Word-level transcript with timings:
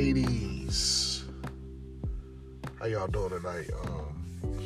ladies. 0.00 1.24
How 2.78 2.86
y'all 2.86 3.06
doing 3.06 3.28
tonight? 3.28 3.68
Um, 3.84 4.56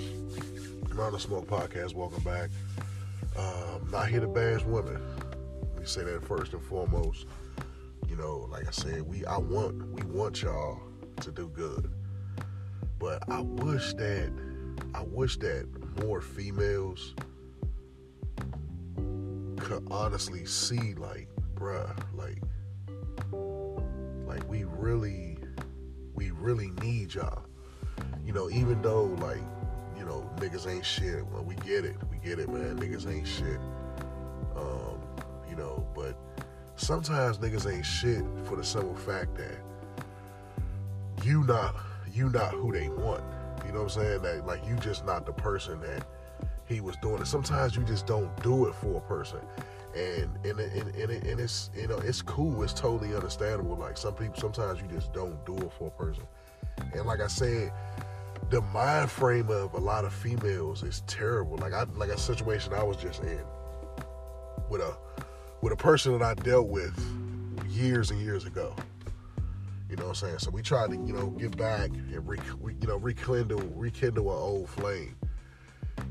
the 0.87 1.19
Smoke 1.19 1.49
Podcast, 1.49 1.93
welcome 1.93 2.23
back. 2.23 2.51
Um, 3.37 3.91
not 3.91 4.07
here 4.07 4.21
to 4.21 4.29
bash 4.29 4.63
women. 4.63 5.03
Let 5.73 5.81
me 5.81 5.87
say 5.87 6.05
that 6.05 6.25
first 6.25 6.53
and 6.53 6.63
foremost. 6.63 7.27
You 8.09 8.15
know, 8.15 8.47
like 8.49 8.69
I 8.69 8.71
said, 8.71 9.03
we 9.03 9.27
I 9.27 9.39
want 9.39 9.75
we 9.89 10.03
want 10.03 10.41
y'all 10.41 10.81
to 11.23 11.33
do 11.33 11.49
good, 11.49 11.91
but 13.01 13.29
I 13.29 13.41
wish 13.41 13.93
that 13.95 14.33
I 14.95 15.03
wish 15.03 15.37
that 15.39 15.67
more 16.05 16.21
females 16.21 17.13
could 19.57 19.85
honestly 19.91 20.47
see, 20.47 20.95
like, 20.95 21.29
bruh, 21.57 21.93
like, 22.15 22.41
like 24.35 24.49
we 24.51 24.65
really, 24.65 25.39
we 26.15 26.31
really 26.33 26.71
need 26.83 27.15
y'all. 27.15 27.45
You 28.27 28.33
know, 28.33 28.51
even 28.51 28.83
though 28.83 29.05
like, 29.21 29.43
you 29.97 30.05
know, 30.05 30.29
niggas 30.39 30.69
ain't 30.69 30.85
shit. 30.85 31.25
Well, 31.27 31.45
we 31.45 31.55
get 31.57 31.85
it, 31.85 31.97
we 32.11 32.17
get 32.19 32.41
it, 32.41 32.49
man. 32.49 32.77
Niggas 32.79 33.09
ain't 33.09 33.29
shit. 33.29 33.61
Um, 34.57 34.99
you 35.49 35.55
know, 35.55 35.87
but 35.95 36.19
sometimes 36.75 37.39
niggas 37.39 37.73
ain't 37.73 37.87
shit 37.87 38.25
for 38.45 38.57
the 38.57 38.65
simple 38.65 38.97
fact 38.97 39.37
that 39.37 39.57
you 41.23 41.45
not 41.45 41.77
you 42.13 42.29
not 42.29 42.55
who 42.55 42.73
they 42.73 42.89
want. 42.89 43.23
You 43.65 43.73
know 43.73 43.85
what 43.85 43.97
I'm 43.97 44.03
saying? 44.03 44.23
That 44.23 44.47
like 44.47 44.67
you 44.67 44.75
just 44.77 45.07
not 45.07 45.27
the 45.27 45.33
person 45.33 45.81
that 45.83 46.05
he 46.67 46.81
was 46.81 46.97
doing 46.97 47.23
it. 47.23 47.27
Sometimes 47.27 47.77
you 47.77 47.85
just 47.85 48.07
don't 48.07 48.35
do 48.43 48.67
it 48.67 48.75
for 48.75 48.97
a 48.97 49.01
person. 49.01 49.41
And 49.95 50.37
and 50.45 50.59
and, 50.59 50.95
and, 50.97 51.11
and 51.11 51.41
it's 51.41 51.71
you 51.77 51.87
know 51.87 51.99
it's 51.99 52.23
cool. 52.23 52.63
It's 52.63 52.73
totally 52.73 53.15
understandable. 53.15 53.77
Like 53.77 53.97
some 53.97 54.15
people, 54.15 54.35
sometimes 54.41 54.81
you 54.81 54.89
just 54.89 55.13
don't 55.13 55.45
do 55.47 55.57
it 55.57 55.73
for 55.79 55.89
a 55.89 55.91
person. 55.91 56.25
And 56.95 57.07
like 57.07 57.21
I 57.21 57.29
said, 57.29 57.73
the 58.51 58.61
mind 58.61 59.11
frame 59.11 59.51
of 59.51 59.75
a 59.75 59.79
lot 59.79 60.05
of 60.05 60.13
females 60.13 60.83
is 60.83 61.03
terrible. 61.07 61.57
Like 61.59 61.73
I 61.73 61.85
like 61.97 62.11
a 62.11 62.19
situation 62.19 62.73
I 62.75 62.83
was 62.83 62.97
just 62.97 63.23
in 63.23 63.41
with 64.69 64.81
a 64.81 64.97
with 65.61 65.73
a 65.73 65.77
person 65.77 66.19
that 66.19 66.23
I 66.23 66.35
dealt 66.35 66.69
with 66.69 66.99
years 67.69 68.11
and 68.11 68.21
years 68.21 68.45
ago. 68.47 68.75
You 69.89 69.97
know 69.97 70.05
what 70.05 70.23
I'm 70.23 70.29
saying? 70.29 70.39
So 70.41 70.51
we 70.51 70.63
tried 70.63 70.91
to, 70.91 70.97
you 70.97 71.13
know, 71.13 71.29
get 71.29 71.57
back 71.57 71.91
and 71.91 72.27
re, 72.27 72.39
you 72.81 72.89
know 72.89 72.97
rekindle 72.97 73.61
rekindle 73.75 74.31
an 74.31 74.39
old 74.39 74.69
flame. 74.69 75.17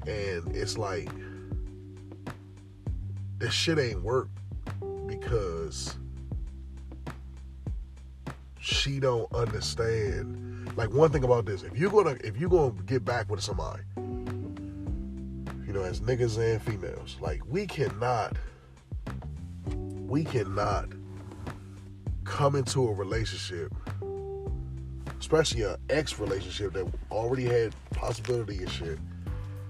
And 0.08 0.56
it's 0.56 0.78
like 0.78 1.10
this 3.40 3.54
shit 3.54 3.80
ain't 3.80 4.02
work 4.02 4.30
because 5.08 5.96
she 8.60 9.00
don't 9.00 9.32
understand. 9.34 10.72
Like 10.76 10.92
one 10.92 11.12
thing 11.12 11.24
about 11.24 11.46
this, 11.46 11.64
if 11.64 11.78
you're 11.78 11.92
gonna 11.92 12.18
if 12.24 12.38
you're 12.38 12.50
gonna 12.50 12.74
get 12.86 13.04
back 13.04 13.30
with 13.30 13.42
somebody, 13.42 13.84
you 13.98 15.74
know, 15.74 15.84
as 15.84 16.00
niggas 16.02 16.38
and 16.38 16.62
females, 16.62 17.18
like 17.20 17.42
we 17.48 17.68
cannot 17.68 18.36
we 19.66 20.24
cannot 20.24 20.90
come 22.24 22.56
into 22.56 22.88
a 22.88 22.94
relationship, 22.94 23.74
especially 25.20 25.64
an 25.64 25.76
ex 25.90 26.20
relationship 26.20 26.74
that 26.74 26.88
already 27.12 27.46
had 27.46 27.76
possibility 27.92 28.60
and 28.60 28.70
shit 28.70 29.00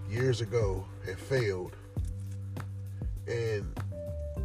years 0.10 0.42
ago 0.42 0.86
and 1.08 1.18
failed. 1.18 1.76
And 3.28 3.66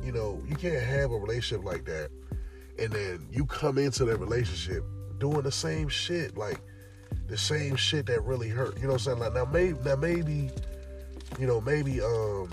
you 0.03 0.12
know, 0.12 0.43
you 0.48 0.57
can't 0.57 0.83
have 0.83 1.11
a 1.11 1.17
relationship 1.17 1.65
like 1.65 1.84
that 1.87 2.11
and 2.79 2.93
then 2.93 3.27
you 3.33 3.45
come 3.45 3.77
into 3.79 4.05
that 4.05 4.19
relationship 4.19 4.84
doing 5.19 5.43
the 5.43 5.53
same 5.53 5.89
shit, 5.89 6.37
like 6.37 6.61
the 7.27 7.37
same 7.37 7.77
shit 7.77 8.06
that 8.06 8.22
really 8.22 8.49
hurt. 8.49 8.77
You 8.77 8.84
know 8.84 8.91
what 8.91 9.06
I'm 9.06 9.19
saying? 9.19 9.19
Like 9.19 9.34
now 9.34 9.44
maybe 9.44 9.78
now 9.84 9.97
maybe, 9.97 10.50
you 11.38 11.47
know, 11.47 11.61
maybe 11.61 12.00
um 12.00 12.49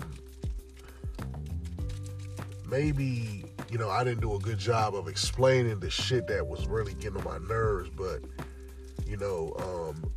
maybe, 2.68 3.46
you 3.70 3.78
know, 3.78 3.90
I 3.90 4.04
didn't 4.04 4.22
do 4.22 4.34
a 4.34 4.40
good 4.40 4.58
job 4.58 4.96
of 4.96 5.08
explaining 5.08 5.80
the 5.80 5.90
shit 5.90 6.28
that 6.28 6.46
was 6.46 6.66
really 6.66 6.96
getting 6.96 7.18
on 7.18 7.24
my 7.24 7.38
nerves, 7.48 7.90
but 7.96 8.22
you 9.06 9.18
know, 9.18 9.54
um 9.60 10.12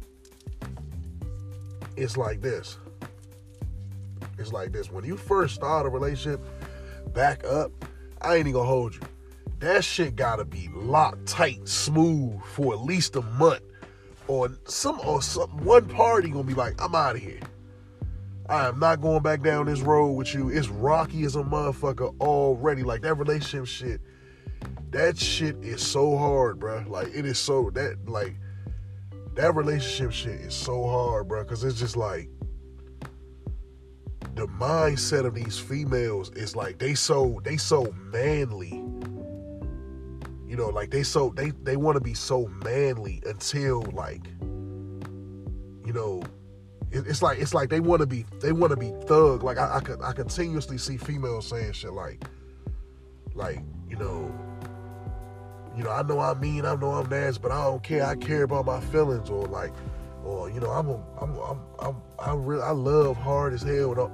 it's 1.97 2.17
like 2.17 2.41
this. 2.41 2.79
It's 4.39 4.53
like 4.53 4.73
this. 4.73 4.91
When 4.91 5.05
you 5.05 5.17
first 5.17 5.55
start 5.55 5.87
a 5.87 5.89
relationship, 5.89 6.41
back 7.13 7.45
up, 7.45 7.73
I 8.21 8.37
ain't 8.37 8.41
even 8.41 8.53
gonna 8.53 8.69
hold 8.69 8.95
you 8.95 9.01
that 9.61 9.85
shit 9.85 10.15
gotta 10.15 10.45
be 10.45 10.69
locked 10.73 11.27
tight, 11.27 11.67
smooth 11.67 12.41
for 12.45 12.75
at 12.75 12.81
least 12.81 13.17
a 13.17 13.23
month. 13.23 13.63
Or 14.29 14.51
some 14.65 15.01
or 15.01 15.23
some 15.23 15.65
one 15.65 15.89
party 15.89 16.29
gonna 16.29 16.45
be 16.45 16.55
like, 16.55 16.81
I'm 16.83 16.95
out 16.95 17.17
of 17.17 17.23
here. 17.23 17.41
I 18.49 18.67
am 18.69 18.79
not 18.79 19.01
going 19.01 19.23
back 19.23 19.43
down 19.43 19.67
this 19.67 19.81
road 19.81 20.13
with 20.13 20.35
you. 20.35 20.49
It's 20.49 20.69
rocky 20.69 21.25
as 21.25 21.37
a 21.37 21.43
motherfucker 21.43 22.15
already. 22.21 22.83
Like 22.83 23.03
that 23.03 23.15
relationship 23.15 23.67
shit. 23.67 24.01
That 24.91 25.19
shit 25.19 25.57
is 25.63 25.83
so 25.83 26.17
hard, 26.17 26.59
bro. 26.59 26.85
Like 26.87 27.09
it 27.15 27.25
is 27.25 27.39
so 27.39 27.71
that 27.71 27.97
like 28.07 28.37
that 29.35 29.55
relationship 29.55 30.13
shit 30.13 30.41
is 30.41 30.55
so 30.55 30.87
hard, 30.87 31.29
bro. 31.29 31.45
Cause 31.45 31.65
it's 31.65 31.79
just 31.79 31.97
like 31.97 32.29
the 34.35 34.47
mindset 34.47 35.27
of 35.27 35.35
these 35.35 35.59
females 35.59 36.31
is 36.31 36.55
like 36.55 36.79
they 36.79 36.95
so 36.95 37.41
they 37.45 37.57
so 37.57 37.93
manly. 38.13 38.85
You 40.47 40.57
know 40.57 40.69
like 40.69 40.91
they 40.91 41.03
so 41.03 41.31
they 41.37 41.51
they 41.63 41.77
want 41.77 41.97
to 41.97 42.01
be 42.01 42.15
so 42.15 42.47
manly 42.65 43.23
until 43.27 43.83
like 43.93 44.27
you 45.85 45.93
know 45.93 46.23
it, 46.91 47.07
it's 47.07 47.23
like 47.23 47.39
it's 47.39 47.53
like 47.53 47.69
they 47.69 47.81
want 47.81 48.01
to 48.01 48.07
be 48.07 48.25
they 48.41 48.53
want 48.53 48.71
to 48.71 48.77
be 48.77 48.93
thug. 49.07 49.43
Like 49.43 49.59
I, 49.59 49.81
I 49.81 50.09
I 50.09 50.13
continuously 50.13 50.79
see 50.79 50.97
females 50.97 51.49
saying 51.49 51.73
shit 51.73 51.93
like 51.93 52.25
like 53.35 53.61
you 53.89 53.97
know 53.97 54.33
you 55.77 55.85
know 55.85 55.91
I 55.91 56.03
know 56.03 56.21
I'm 56.21 56.41
mean 56.41 56.65
I 56.65 56.75
know 56.77 56.93
I'm 56.93 57.09
nasty 57.09 57.41
but 57.43 57.53
I 57.53 57.65
don't 57.65 57.83
care. 57.83 58.07
I 58.07 58.17
care 58.17 58.45
about 58.45 58.67
my 58.67 58.81
feelings 58.81 59.31
or 59.31 59.47
like 59.47 59.73
or 60.29 60.51
you 60.51 60.61
know 60.61 60.71
I'm 60.71 60.89
a, 60.89 61.03
I'm 61.21 61.39
I'm 61.39 61.61
I'm 61.79 61.97
I 62.19 62.35
really 62.35 62.63
I 62.63 62.71
love 62.71 63.17
hard 63.17 63.55
as 63.55 63.63
hell 63.63 64.13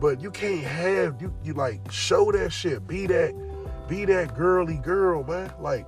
but 0.00 0.20
you 0.20 0.30
can't 0.30 0.64
have 0.64 1.20
you 1.20 1.32
you 1.44 1.52
like 1.52 1.80
show 1.92 2.32
that 2.32 2.50
shit 2.50 2.86
be 2.88 3.06
that 3.06 3.34
be 3.88 4.04
that 4.06 4.34
girly 4.34 4.78
girl, 4.78 5.22
man. 5.24 5.52
Like 5.60 5.86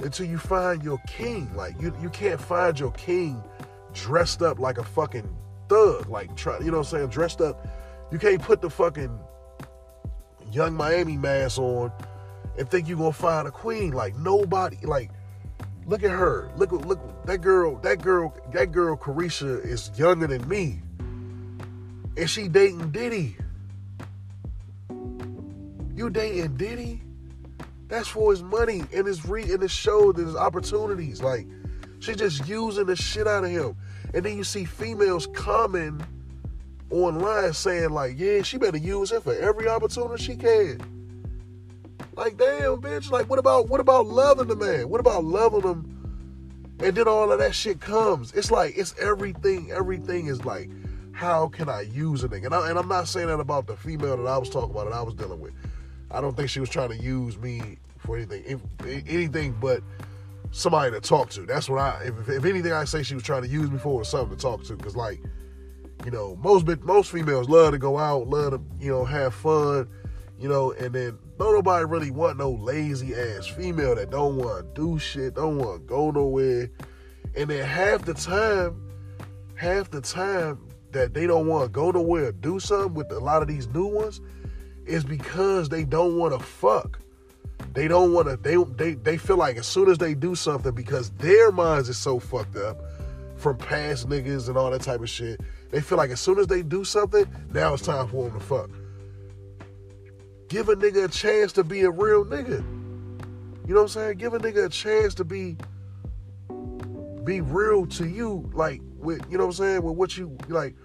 until 0.00 0.26
you 0.26 0.38
find 0.38 0.82
your 0.82 0.98
king. 1.06 1.52
Like 1.54 1.80
you 1.80 1.94
you 2.00 2.08
can't 2.10 2.40
find 2.40 2.78
your 2.78 2.92
king 2.92 3.42
dressed 3.92 4.42
up 4.42 4.58
like 4.58 4.78
a 4.78 4.84
fucking 4.84 5.28
thug. 5.68 6.08
Like 6.08 6.34
try 6.36 6.58
you 6.60 6.66
know 6.66 6.78
what 6.78 6.92
I'm 6.92 6.98
saying, 6.98 7.08
dressed 7.08 7.40
up. 7.40 7.66
You 8.12 8.18
can't 8.18 8.40
put 8.40 8.60
the 8.60 8.70
fucking 8.70 9.18
Yung 10.52 10.74
Miami 10.74 11.16
mask 11.16 11.58
on 11.58 11.90
and 12.56 12.70
think 12.70 12.88
you're 12.88 12.96
gonna 12.96 13.12
find 13.12 13.48
a 13.48 13.50
queen. 13.50 13.92
Like 13.92 14.16
nobody 14.16 14.78
like 14.82 15.10
look 15.86 16.02
at 16.02 16.10
her. 16.10 16.50
Look 16.56 16.72
look 16.72 17.24
that 17.26 17.38
girl, 17.38 17.76
that 17.76 18.02
girl, 18.02 18.36
that 18.52 18.72
girl 18.72 18.96
Caresha 18.96 19.64
is 19.64 19.90
younger 19.96 20.26
than 20.26 20.46
me. 20.48 20.80
And 22.16 22.28
she 22.28 22.48
dating 22.48 22.90
Diddy. 22.90 23.36
You 25.94 26.10
dating 26.10 26.56
Diddy? 26.56 27.00
That's 27.88 28.08
for 28.08 28.32
his 28.32 28.42
money 28.42 28.84
and 28.92 29.06
his 29.06 29.24
re 29.26 29.42
and 29.42 29.62
his 29.62 29.70
show 29.70 30.10
and 30.10 30.18
his 30.18 30.36
opportunities. 30.36 31.22
Like 31.22 31.46
she's 32.00 32.16
just 32.16 32.46
using 32.48 32.86
the 32.86 32.96
shit 32.96 33.26
out 33.26 33.44
of 33.44 33.50
him. 33.50 33.76
And 34.12 34.24
then 34.24 34.36
you 34.36 34.44
see 34.44 34.64
females 34.64 35.26
coming 35.28 36.04
online 36.90 37.52
saying 37.52 37.90
like, 37.90 38.18
yeah, 38.18 38.42
she 38.42 38.58
better 38.58 38.78
use 38.78 39.12
him 39.12 39.20
for 39.22 39.34
every 39.34 39.68
opportunity 39.68 40.22
she 40.22 40.36
can. 40.36 40.95
Like, 42.16 42.36
damn, 42.36 42.80
bitch. 42.80 43.10
Like, 43.10 43.28
what 43.28 43.38
about 43.38 43.68
what 43.68 43.80
about 43.80 44.06
loving 44.06 44.48
the 44.48 44.56
man? 44.56 44.88
What 44.88 45.00
about 45.00 45.24
loving 45.24 45.62
him? 45.62 45.92
And 46.80 46.94
then 46.94 47.08
all 47.08 47.32
of 47.32 47.38
that 47.38 47.54
shit 47.54 47.80
comes. 47.80 48.32
It's 48.32 48.50
like 48.50 48.76
it's 48.76 48.94
everything. 48.98 49.70
Everything 49.70 50.26
is 50.26 50.44
like, 50.44 50.70
how 51.12 51.48
can 51.48 51.68
I 51.68 51.82
use 51.82 52.24
a 52.24 52.28
nigga? 52.28 52.46
And, 52.46 52.54
I, 52.54 52.68
I'm 52.70 52.88
not 52.88 53.08
saying 53.08 53.28
that 53.28 53.40
about 53.40 53.66
the 53.66 53.76
female 53.76 54.16
that 54.16 54.26
I 54.26 54.38
was 54.38 54.50
talking 54.50 54.70
about 54.70 54.90
that 54.90 54.94
I 54.94 55.02
was 55.02 55.14
dealing 55.14 55.40
with. 55.40 55.52
I 56.10 56.20
don't 56.20 56.36
think 56.36 56.50
she 56.50 56.60
was 56.60 56.68
trying 56.68 56.90
to 56.90 56.96
use 56.96 57.38
me 57.38 57.78
for 57.98 58.16
anything, 58.16 58.60
anything 59.08 59.56
but 59.60 59.82
somebody 60.52 60.90
to 60.92 61.00
talk 61.00 61.30
to. 61.30 61.42
That's 61.42 61.68
what 61.68 61.78
I. 61.78 62.02
If, 62.04 62.28
if 62.28 62.44
anything, 62.44 62.72
I 62.72 62.84
say 62.84 63.02
she 63.02 63.14
was 63.14 63.24
trying 63.24 63.42
to 63.42 63.48
use 63.48 63.70
me 63.70 63.78
for 63.78 63.98
was 63.98 64.08
something 64.08 64.36
to 64.36 64.40
talk 64.40 64.64
to. 64.64 64.76
Cause 64.76 64.96
like, 64.96 65.20
you 66.04 66.10
know, 66.10 66.36
most 66.36 66.66
most 66.82 67.10
females 67.10 67.48
love 67.48 67.72
to 67.72 67.78
go 67.78 67.98
out, 67.98 68.28
love 68.28 68.52
to 68.52 68.60
you 68.78 68.90
know 68.90 69.04
have 69.04 69.34
fun, 69.34 69.88
you 70.38 70.48
know, 70.48 70.72
and 70.72 70.94
then 70.94 71.18
don't 71.38 71.54
nobody 71.54 71.84
really 71.84 72.10
want 72.10 72.38
no 72.38 72.50
lazy 72.50 73.14
ass 73.14 73.46
female 73.46 73.94
that 73.94 74.10
don't 74.10 74.36
want 74.36 74.74
to 74.74 74.80
do 74.80 74.98
shit, 74.98 75.34
don't 75.34 75.58
want 75.58 75.80
to 75.80 75.86
go 75.86 76.10
nowhere, 76.10 76.70
and 77.34 77.50
then 77.50 77.64
half 77.64 78.04
the 78.04 78.14
time, 78.14 78.80
half 79.54 79.90
the 79.90 80.00
time 80.00 80.58
that 80.92 81.14
they 81.14 81.26
don't 81.26 81.46
want 81.46 81.64
to 81.64 81.68
go 81.70 81.90
nowhere, 81.90 82.32
do 82.32 82.58
something 82.60 82.94
with 82.94 83.10
a 83.12 83.18
lot 83.18 83.42
of 83.42 83.48
these 83.48 83.68
new 83.68 83.86
ones 83.86 84.20
is 84.86 85.04
because 85.04 85.68
they 85.68 85.84
don't 85.84 86.16
want 86.16 86.38
to 86.38 86.44
fuck. 86.44 86.98
they 87.74 87.88
don't 87.88 88.12
want 88.12 88.28
to. 88.28 88.36
They 88.36 88.56
they 88.76 88.94
they 88.94 89.16
feel 89.18 89.36
like 89.36 89.56
as 89.56 89.66
soon 89.66 89.90
as 89.90 89.98
they 89.98 90.14
do 90.14 90.34
something, 90.34 90.72
because 90.72 91.10
their 91.10 91.52
minds 91.52 91.88
is 91.88 91.98
so 91.98 92.18
fucked 92.18 92.56
up 92.56 92.78
from 93.36 93.56
past 93.58 94.08
niggas 94.08 94.48
and 94.48 94.56
all 94.56 94.70
that 94.70 94.82
type 94.82 95.00
of 95.00 95.10
shit. 95.10 95.40
They 95.70 95.80
feel 95.80 95.98
like 95.98 96.10
as 96.10 96.20
soon 96.20 96.38
as 96.38 96.46
they 96.46 96.62
do 96.62 96.84
something, 96.84 97.26
now 97.52 97.74
it's 97.74 97.82
time 97.82 98.08
for 98.08 98.28
them 98.28 98.38
to 98.38 98.44
fuck. 98.44 98.70
Give 100.48 100.68
a 100.68 100.76
nigga 100.76 101.04
a 101.04 101.08
chance 101.08 101.52
to 101.54 101.64
be 101.64 101.82
a 101.82 101.90
real 101.90 102.24
nigga. 102.24 102.64
You 103.66 103.74
know 103.74 103.80
what 103.80 103.82
I'm 103.82 103.88
saying? 103.88 104.18
Give 104.18 104.34
a 104.34 104.38
nigga 104.38 104.66
a 104.66 104.68
chance 104.68 105.14
to 105.16 105.24
be 105.24 105.56
be 107.24 107.40
real 107.40 107.86
to 107.86 108.06
you, 108.06 108.48
like 108.54 108.80
with 108.96 109.20
you 109.28 109.36
know 109.38 109.46
what 109.46 109.58
I'm 109.58 109.64
saying, 109.64 109.82
with 109.82 109.96
what 109.96 110.16
you 110.16 110.36
like, 110.48 110.76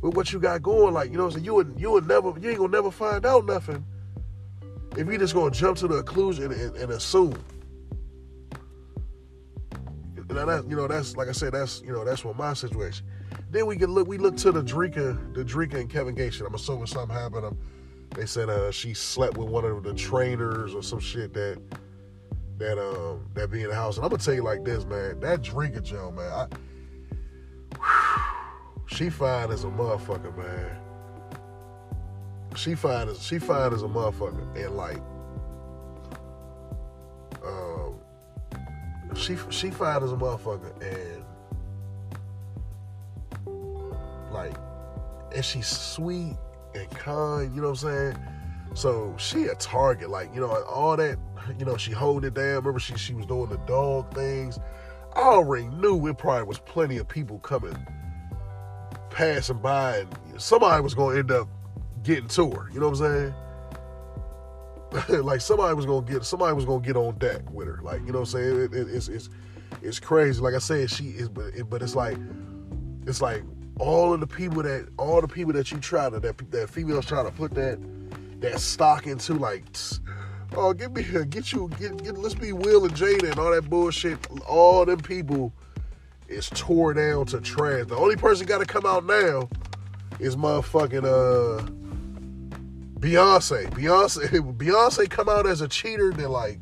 with 0.00 0.16
what 0.16 0.32
you 0.32 0.40
got 0.40 0.62
going. 0.62 0.94
Like 0.94 1.10
you 1.10 1.16
know 1.16 1.24
what 1.24 1.34
I'm 1.34 1.34
saying. 1.34 1.44
You 1.44 1.54
would 1.54 1.74
you 1.78 1.92
would 1.92 2.08
never 2.08 2.34
you 2.40 2.50
ain't 2.50 2.58
gonna 2.58 2.72
never 2.72 2.90
find 2.90 3.24
out 3.24 3.46
nothing 3.46 3.84
if 4.96 5.06
you 5.06 5.16
just 5.16 5.34
gonna 5.34 5.52
jump 5.52 5.78
to 5.78 5.86
the 5.86 6.02
conclusion 6.02 6.50
and, 6.50 6.76
and 6.76 6.92
assume. 6.92 7.38
Now 10.30 10.44
that 10.44 10.68
you 10.68 10.74
know 10.74 10.88
that's 10.88 11.16
like 11.16 11.28
I 11.28 11.32
said 11.32 11.52
that's 11.52 11.82
you 11.82 11.92
know 11.92 12.04
that's 12.04 12.24
what 12.24 12.36
my 12.36 12.52
situation. 12.52 13.06
Then 13.50 13.66
we 13.66 13.76
can 13.76 13.92
look 13.92 14.08
we 14.08 14.18
look 14.18 14.36
to 14.38 14.50
the 14.50 14.62
Dreka 14.62 15.34
the 15.34 15.44
Dreka 15.44 15.74
and 15.74 15.88
Kevin 15.88 16.16
Gates 16.16 16.40
I'm 16.40 16.54
assuming 16.54 16.86
something 16.86 17.16
happened. 17.16 17.56
They 18.14 18.26
said 18.26 18.48
uh, 18.48 18.70
she 18.70 18.94
slept 18.94 19.36
with 19.36 19.48
one 19.48 19.64
of 19.64 19.82
the 19.82 19.94
trainers 19.94 20.74
or 20.74 20.82
some 20.82 21.00
shit 21.00 21.32
that 21.34 21.60
that 22.58 22.78
um 22.78 23.26
that 23.34 23.50
be 23.50 23.62
in 23.62 23.68
the 23.68 23.74
house. 23.74 23.96
And 23.96 24.04
I'm 24.04 24.10
gonna 24.10 24.22
tell 24.22 24.34
you 24.34 24.42
like 24.42 24.64
this, 24.64 24.84
man. 24.84 25.20
That 25.20 25.42
Dreka 25.42 25.82
Joe, 25.82 26.10
man. 26.10 26.32
I, 26.32 26.46
whew, 27.76 28.86
she 28.86 29.10
fine 29.10 29.50
as 29.50 29.64
a 29.64 29.68
motherfucker, 29.68 30.36
man. 30.36 30.76
She 32.56 32.74
fine 32.74 33.08
as 33.08 33.22
she 33.22 33.38
fine 33.38 33.72
as 33.72 33.82
a 33.82 33.86
motherfucker, 33.86 34.56
and 34.56 34.76
like, 34.76 34.98
um, 37.44 38.00
she 39.14 39.36
she 39.50 39.70
fine 39.70 40.02
as 40.02 40.10
a 40.10 40.16
motherfucker, 40.16 40.72
and 40.82 41.24
like, 44.32 44.56
and 45.32 45.44
she's 45.44 45.68
sweet 45.68 46.36
and 46.74 46.90
kind. 46.90 47.54
You 47.54 47.62
know 47.62 47.70
what 47.70 47.82
I'm 47.82 47.90
saying? 47.90 48.18
So 48.74 49.14
she 49.18 49.44
a 49.44 49.54
target, 49.54 50.10
like 50.10 50.34
you 50.34 50.40
know, 50.40 50.50
all 50.64 50.96
that. 50.96 51.18
You 51.58 51.64
know, 51.64 51.76
she 51.76 51.92
hold 51.92 52.24
it 52.24 52.34
down. 52.34 52.56
Remember, 52.56 52.78
she 52.78 52.96
she 52.96 53.14
was 53.14 53.26
doing 53.26 53.48
the 53.48 53.56
dog 53.58 54.12
things. 54.14 54.58
I 55.14 55.20
already 55.20 55.66
knew 55.68 56.06
it 56.06 56.18
probably 56.18 56.44
was 56.44 56.58
plenty 56.58 56.98
of 56.98 57.08
people 57.08 57.38
coming, 57.38 57.76
passing 59.10 59.58
by, 59.58 59.98
and 59.98 60.40
somebody 60.40 60.82
was 60.82 60.94
to 60.94 61.08
end 61.10 61.30
up 61.30 61.48
getting 62.02 62.28
to 62.28 62.50
her. 62.50 62.68
You 62.72 62.80
know 62.80 62.90
what 62.90 63.00
I'm 63.00 63.32
saying? 63.32 63.34
like 65.24 65.40
somebody 65.40 65.74
was 65.74 65.86
gonna 65.86 66.06
get 66.06 66.24
somebody 66.24 66.54
was 66.54 66.64
gonna 66.64 66.84
get 66.84 66.96
on 66.96 67.16
deck 67.18 67.50
with 67.50 67.66
her. 67.66 67.80
Like 67.82 68.00
you 68.00 68.12
know 68.12 68.20
what 68.20 68.34
I'm 68.34 68.40
saying? 68.40 68.60
It, 68.60 68.74
it, 68.74 68.88
it's 68.88 69.08
it's 69.08 69.28
it's 69.82 70.00
crazy. 70.00 70.40
Like 70.40 70.54
I 70.54 70.58
said, 70.58 70.90
she 70.90 71.08
is, 71.08 71.28
but 71.28 71.54
it, 71.54 71.68
but 71.68 71.82
it's 71.82 71.94
like 71.94 72.16
it's 73.06 73.20
like 73.20 73.42
all 73.78 74.12
of 74.12 74.20
the 74.20 74.26
people 74.26 74.62
that 74.62 74.88
all 74.98 75.20
the 75.20 75.28
people 75.28 75.52
that 75.52 75.70
you 75.70 75.78
try 75.78 76.10
to 76.10 76.18
that 76.20 76.50
that 76.50 76.68
females 76.70 77.06
try 77.06 77.22
to 77.22 77.30
put 77.30 77.54
that 77.54 77.78
that 78.40 78.60
stock 78.60 79.06
into 79.06 79.34
like 79.34 79.64
oh 80.56 80.72
get 80.72 80.92
me 80.92 81.02
get 81.28 81.52
you 81.52 81.70
get, 81.78 82.02
get 82.02 82.18
let's 82.18 82.34
be 82.34 82.52
Will 82.52 82.84
and 82.84 82.94
Jada 82.94 83.30
and 83.30 83.38
all 83.38 83.52
that 83.52 83.68
bullshit. 83.68 84.18
All 84.46 84.84
them 84.84 85.00
people 85.00 85.52
is 86.28 86.50
tore 86.50 86.94
down 86.94 87.26
to 87.26 87.40
trash. 87.40 87.86
The 87.86 87.96
only 87.96 88.16
person 88.16 88.46
got 88.46 88.58
to 88.58 88.66
come 88.66 88.84
out 88.84 89.04
now 89.06 89.48
is 90.18 90.36
motherfucking 90.36 91.04
uh 91.04 91.64
Beyonce. 92.98 93.70
Beyonce 93.70 94.56
Beyonce 94.56 95.08
come 95.08 95.28
out 95.28 95.46
as 95.46 95.60
a 95.60 95.68
cheater 95.68 96.12
then 96.12 96.30
like 96.30 96.58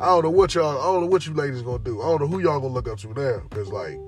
I 0.00 0.06
don't 0.06 0.22
know 0.22 0.30
what 0.30 0.54
y'all 0.54 0.78
I 0.78 0.84
don't 0.84 1.02
know 1.02 1.08
what 1.08 1.26
you 1.26 1.34
ladies 1.34 1.62
gonna 1.62 1.80
do. 1.80 2.00
I 2.00 2.06
don't 2.06 2.20
know 2.20 2.28
who 2.28 2.40
y'all 2.40 2.60
gonna 2.60 2.72
look 2.72 2.88
up 2.88 2.98
to 3.00 3.08
now 3.08 3.42
because 3.50 3.68
like 3.68 3.98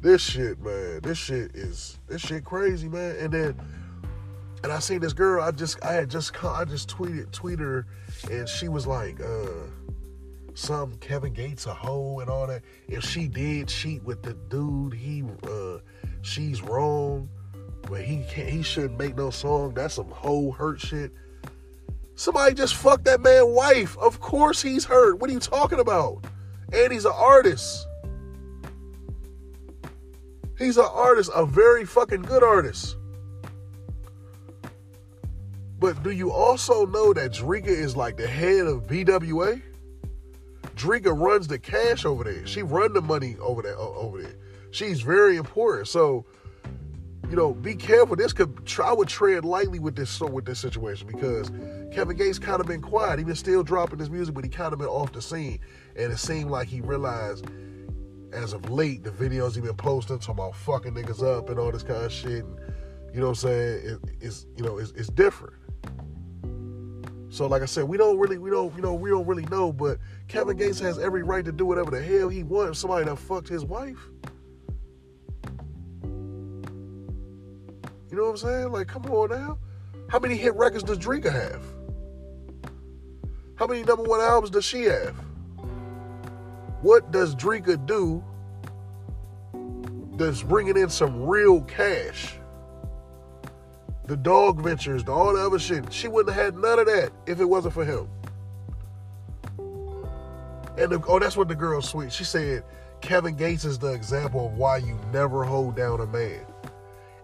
this 0.00 0.22
shit, 0.22 0.60
man, 0.60 1.00
this 1.02 1.18
shit 1.18 1.54
is 1.54 1.98
this 2.08 2.20
shit 2.20 2.44
crazy, 2.44 2.88
man. 2.88 3.16
And 3.16 3.32
then, 3.32 3.60
and 4.62 4.72
I 4.72 4.78
seen 4.78 5.00
this 5.00 5.12
girl. 5.12 5.42
I 5.42 5.50
just, 5.50 5.82
I 5.84 5.92
had 5.92 6.10
just, 6.10 6.42
I 6.44 6.64
just 6.64 6.88
tweeted, 6.88 7.30
tweet 7.32 7.58
her, 7.58 7.86
and 8.30 8.48
she 8.48 8.68
was 8.68 8.86
like, 8.86 9.20
uh, 9.20 9.66
some 10.54 10.96
Kevin 10.96 11.32
Gates 11.32 11.66
a 11.66 11.74
hoe 11.74 12.20
and 12.20 12.28
all 12.28 12.46
that. 12.46 12.62
If 12.88 13.04
she 13.04 13.28
did 13.28 13.68
cheat 13.68 14.02
with 14.02 14.22
the 14.22 14.34
dude, 14.48 14.94
he, 14.94 15.24
uh, 15.44 15.78
she's 16.22 16.62
wrong. 16.62 17.28
But 17.82 18.02
he 18.02 18.24
can't, 18.30 18.48
he 18.48 18.62
shouldn't 18.62 18.98
make 18.98 19.16
no 19.16 19.30
song. 19.30 19.74
That's 19.74 19.94
some 19.94 20.10
hoe 20.10 20.50
hurt 20.50 20.80
shit. 20.80 21.12
Somebody 22.14 22.54
just 22.54 22.74
fucked 22.74 23.04
that 23.04 23.20
man 23.20 23.48
wife. 23.48 23.96
Of 23.96 24.20
course 24.20 24.60
he's 24.60 24.84
hurt. 24.84 25.18
What 25.18 25.30
are 25.30 25.32
you 25.32 25.40
talking 25.40 25.80
about? 25.80 26.24
And 26.72 26.92
he's 26.92 27.06
an 27.06 27.12
artist. 27.14 27.86
He's 30.60 30.76
an 30.76 30.86
artist, 30.92 31.30
a 31.34 31.46
very 31.46 31.86
fucking 31.86 32.20
good 32.20 32.42
artist. 32.42 32.96
But 35.78 36.02
do 36.02 36.10
you 36.10 36.30
also 36.30 36.84
know 36.84 37.14
that 37.14 37.32
Dreka 37.32 37.68
is 37.68 37.96
like 37.96 38.18
the 38.18 38.26
head 38.26 38.66
of 38.66 38.86
BWA? 38.86 39.62
Dreka 40.76 41.18
runs 41.18 41.48
the 41.48 41.58
cash 41.58 42.04
over 42.04 42.24
there. 42.24 42.46
She 42.46 42.62
run 42.62 42.92
the 42.92 43.00
money 43.00 43.36
over 43.40 43.62
there 43.62 43.78
over 43.78 44.20
there. 44.20 44.34
She's 44.70 45.00
very 45.00 45.38
important. 45.38 45.88
So, 45.88 46.26
you 47.30 47.36
know, 47.36 47.54
be 47.54 47.74
careful. 47.74 48.14
This 48.14 48.34
could 48.34 48.66
try 48.66 48.92
would 48.92 49.08
tread 49.08 49.46
lightly 49.46 49.78
with 49.78 49.96
this 49.96 50.10
so 50.10 50.26
with 50.26 50.44
this 50.44 50.58
situation 50.58 51.06
because 51.06 51.50
Kevin 51.90 52.18
Gates 52.18 52.38
kind 52.38 52.60
of 52.60 52.66
been 52.66 52.82
quiet. 52.82 53.18
He 53.18 53.24
been 53.24 53.34
still 53.34 53.62
dropping 53.62 53.98
his 53.98 54.10
music, 54.10 54.34
but 54.34 54.44
he 54.44 54.50
kind 54.50 54.74
of 54.74 54.78
been 54.78 54.88
off 54.88 55.10
the 55.12 55.22
scene. 55.22 55.58
And 55.96 56.12
it 56.12 56.18
seemed 56.18 56.50
like 56.50 56.68
he 56.68 56.82
realized 56.82 57.46
as 58.32 58.52
of 58.52 58.70
late, 58.70 59.04
the 59.04 59.10
videos 59.10 59.54
he 59.54 59.60
been 59.60 59.74
posting 59.74 60.18
talking 60.18 60.34
about 60.34 60.56
fucking 60.56 60.94
niggas 60.94 61.22
up 61.22 61.50
and 61.50 61.58
all 61.58 61.72
this 61.72 61.82
kind 61.82 62.04
of 62.04 62.12
shit. 62.12 62.44
And, 62.44 62.58
you 63.12 63.20
know 63.20 63.26
what 63.26 63.30
I'm 63.30 63.34
saying? 63.36 63.80
It, 63.84 63.98
it's 64.20 64.46
you 64.56 64.64
know 64.64 64.78
it's, 64.78 64.92
it's 64.92 65.08
different. 65.08 65.54
So 67.28 67.46
like 67.46 67.62
I 67.62 67.66
said, 67.66 67.84
we 67.84 67.96
don't 67.96 68.18
really 68.18 68.38
we 68.38 68.50
don't 68.50 68.74
you 68.74 68.82
know 68.82 68.94
we 68.94 69.10
don't 69.10 69.26
really 69.26 69.46
know, 69.46 69.72
but 69.72 69.98
Kevin 70.28 70.56
Gates 70.56 70.80
has 70.80 70.98
every 70.98 71.22
right 71.22 71.44
to 71.44 71.52
do 71.52 71.64
whatever 71.64 71.90
the 71.90 72.02
hell 72.02 72.28
he 72.28 72.42
wants. 72.42 72.78
Somebody 72.78 73.04
that 73.06 73.16
fucked 73.16 73.48
his 73.48 73.64
wife. 73.64 73.98
You 78.10 78.16
know 78.16 78.24
what 78.24 78.30
I'm 78.30 78.36
saying? 78.38 78.72
Like, 78.72 78.88
come 78.88 79.06
on 79.06 79.30
now. 79.30 79.58
How 80.08 80.18
many 80.18 80.36
hit 80.36 80.54
records 80.56 80.82
does 80.82 80.98
Dreka 80.98 81.32
have? 81.32 81.62
How 83.54 83.68
many 83.68 83.84
number 83.84 84.02
one 84.02 84.20
albums 84.20 84.50
does 84.50 84.64
she 84.64 84.82
have? 84.84 85.14
What 86.82 87.12
does 87.12 87.36
Dreka 87.36 87.86
do 87.86 88.24
that's 90.26 90.42
bringing 90.42 90.76
in 90.76 90.88
some 90.88 91.26
real 91.26 91.62
cash? 91.62 92.34
The 94.06 94.16
dog 94.16 94.60
ventures, 94.62 95.04
the, 95.04 95.12
all 95.12 95.34
the 95.34 95.44
other 95.44 95.58
shit. 95.58 95.92
She 95.92 96.08
wouldn't 96.08 96.34
have 96.34 96.44
had 96.44 96.56
none 96.56 96.78
of 96.78 96.86
that 96.86 97.10
if 97.26 97.40
it 97.40 97.44
wasn't 97.44 97.74
for 97.74 97.84
him. 97.84 98.08
And 100.78 100.92
the, 100.92 101.02
oh, 101.06 101.18
that's 101.18 101.36
what 101.36 101.48
the 101.48 101.54
girl 101.54 101.82
sweet. 101.82 102.12
She 102.12 102.24
said 102.24 102.64
Kevin 103.00 103.36
Gates 103.36 103.64
is 103.64 103.78
the 103.78 103.92
example 103.92 104.46
of 104.46 104.54
why 104.54 104.78
you 104.78 104.98
never 105.12 105.44
hold 105.44 105.76
down 105.76 106.00
a 106.00 106.06
man. 106.06 106.40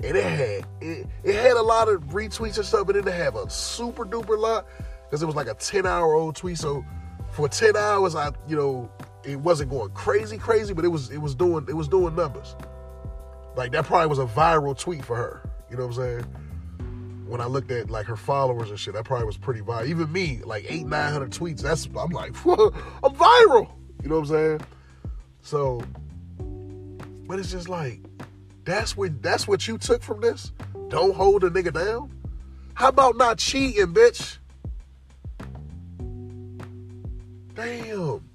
And 0.05 0.17
it 0.17 0.25
had 0.25 0.67
it, 0.81 1.07
it 1.25 1.35
had 1.35 1.57
a 1.57 1.63
lot 1.63 1.89
of 1.89 2.03
retweets 2.09 2.57
and 2.57 2.67
stuff, 2.67 2.87
but 2.87 2.97
it 2.97 3.05
didn't 3.05 3.19
have 3.19 3.35
a 3.35 3.49
super 3.49 4.05
duper 4.05 4.39
lot 4.39 4.67
because 5.05 5.23
it 5.23 5.27
was 5.27 5.35
like 5.35 5.47
a 5.47 5.55
10 5.55 5.87
hour 5.87 6.15
old 6.15 6.37
tweet. 6.37 6.59
So 6.59 6.85
for 7.33 7.49
10 7.49 7.77
hours, 7.77 8.15
I 8.15 8.31
you 8.47 8.57
know 8.57 8.91
it 9.25 9.37
wasn't 9.41 9.71
going 9.71 9.91
crazy, 9.91 10.37
crazy, 10.39 10.75
but 10.75 10.85
it 10.85 10.89
was 10.89 11.11
it 11.11 11.19
was 11.19 11.35
doing 11.35 11.67
it 11.69 11.75
was 11.75 11.89
doing 11.89 12.15
numbers. 12.15 12.55
Like 13.57 13.73
that 13.73 13.87
probably 13.87 14.07
was 14.07 14.19
a 14.19 14.27
viral 14.27 14.79
tweet 14.79 15.05
for 15.05 15.17
her. 15.17 15.51
You 15.71 15.77
know 15.77 15.87
what 15.87 15.97
I'm 15.97 16.03
saying? 16.03 17.27
When 17.27 17.41
I 17.41 17.47
looked 17.47 17.71
at 17.71 17.91
like 17.91 18.07
her 18.07 18.17
followers 18.17 18.71
and 18.71 18.79
shit, 18.79 18.95
that 18.95 19.05
probably 19.05 19.27
was 19.27 19.39
pretty 19.39 19.63
viral. 19.63 19.87
Even 19.87 20.13
me, 20.13 20.43
like 20.45 20.67
eight, 20.69 20.87
nine 20.87 21.13
hundred 21.13 21.31
tweets. 21.31 21.63
That's 21.63 21.87
I'm 21.87 22.11
like, 22.11 22.37
I'm 22.47 23.15
viral. 23.15 23.71
You 24.03 24.11
know 24.11 24.21
what 24.21 24.31
I'm 24.31 24.59
saying? 24.59 24.61
So, 25.41 25.83
but 27.27 27.39
it's 27.39 27.51
just 27.51 27.69
like, 27.69 28.01
that's 28.65 28.97
what 28.97 29.23
that's 29.23 29.49
what 29.49 29.67
you 29.67 29.79
took 29.79 30.03
from 30.03 30.21
this. 30.21 30.53
Don't 30.89 31.15
hold 31.15 31.43
a 31.43 31.51
nigga 31.51 31.73
down. 31.73 32.13
How 32.75 32.89
about 32.89 33.17
not 33.17 33.39
cheating, 33.39 33.95
bitch? 33.95 34.37
Damn 37.55 38.26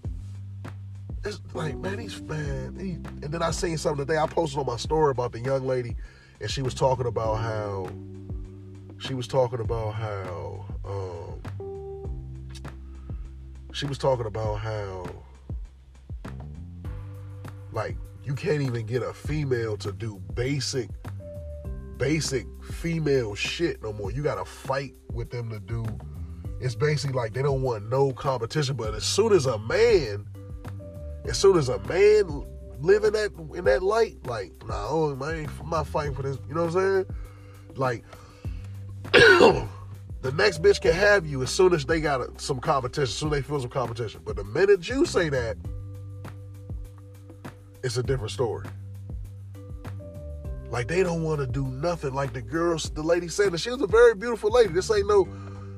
it's 1.24 1.40
like, 1.54 1.78
man, 1.78 2.00
he's 2.00 2.22
man. 2.22 2.76
He, 2.80 2.92
and 3.24 3.32
then 3.32 3.42
I 3.42 3.52
seen 3.52 3.78
something 3.78 4.06
today. 4.06 4.18
I 4.18 4.28
posted 4.28 4.60
on 4.60 4.66
my 4.66 4.78
story 4.78 5.12
about 5.12 5.32
the 5.32 5.40
young 5.40 5.66
lady, 5.66 5.96
and 6.40 6.50
she 6.50 6.62
was 6.62 6.74
talking 6.74 7.06
about 7.06 7.36
how 7.36 7.90
she 8.98 9.14
was 9.14 9.28
talking 9.28 9.60
about 9.60 9.94
how 9.94 10.66
um, 10.86 11.42
she 13.74 13.86
was 13.86 13.98
talking 13.98 14.26
about 14.26 14.56
how 14.56 15.06
like 17.72 17.96
you 18.24 18.36
can't 18.36 18.62
even 18.62 18.86
get 18.86 19.02
a 19.02 19.14
female 19.14 19.78
to 19.78 19.92
do 19.92 20.22
basic 20.36 20.90
basic 21.98 22.48
female 22.64 23.36
shit 23.36 23.82
no 23.84 23.94
more. 23.94 24.12
You 24.12 24.24
gotta 24.24 24.46
fight 24.46 24.96
with 25.14 25.30
them 25.30 25.50
to 25.50 25.60
do 25.60 25.86
it's 26.62 26.76
basically 26.76 27.16
like 27.16 27.34
they 27.34 27.42
don't 27.42 27.64
want 27.64 27.90
no 27.90 28.14
competition. 28.14 28.76
But 28.76 28.94
as 28.94 29.04
soon 29.04 29.34
as 29.34 29.48
a 29.48 29.58
man, 29.58 30.28
as 31.28 31.38
soon 31.38 31.58
as 31.58 31.70
a 31.70 31.80
man 31.80 32.46
live 32.80 33.04
in 33.04 33.14
that 33.14 33.32
in 33.56 33.66
that 33.66 33.84
light, 33.84 34.18
like, 34.26 34.52
nah, 34.68 34.88
oh, 34.90 35.16
man, 35.16 35.50
I'm 35.60 35.70
not 35.70 35.88
fighting 35.88 36.16
for 36.16 36.24
this. 36.24 36.38
You 36.48 36.56
know 36.56 36.66
what 36.66 36.76
I'm 36.76 37.06
saying? 37.06 37.06
Like, 37.76 38.04
the 40.22 40.32
next 40.36 40.62
bitch 40.62 40.82
can 40.82 40.94
have 40.94 41.26
you 41.26 41.44
as 41.44 41.52
soon 41.52 41.74
as 41.74 41.86
they 41.86 42.02
got 42.02 42.40
some 42.42 42.60
competition, 42.60 43.04
as 43.04 43.14
soon 43.14 43.34
as 43.34 43.40
they 43.40 43.42
feel 43.42 43.60
some 43.60 43.70
competition. 43.70 44.22
But 44.24 44.36
the 44.36 44.44
minute 44.44 44.88
you 44.90 45.06
say 45.06 45.30
that, 45.30 45.58
it's 47.84 47.98
a 47.98 48.04
different 48.04 48.32
story. 48.32 48.68
Like 50.70 50.88
they 50.88 51.04
don't 51.04 51.24
want 51.24 51.42
to 51.42 51.48
do 51.48 51.68
nothing. 51.68 52.14
Like 52.14 52.34
the 52.34 52.42
girls, 52.42 52.90
the 52.90 53.04
lady 53.04 53.28
said 53.28 53.52
that 53.52 53.60
she 53.60 53.70
was 53.70 53.82
a 53.82 53.88
very 53.88 54.16
beautiful 54.16 54.52
lady. 54.52 54.74
This 54.74 54.90
ain't 54.90 55.08
no, 55.08 55.26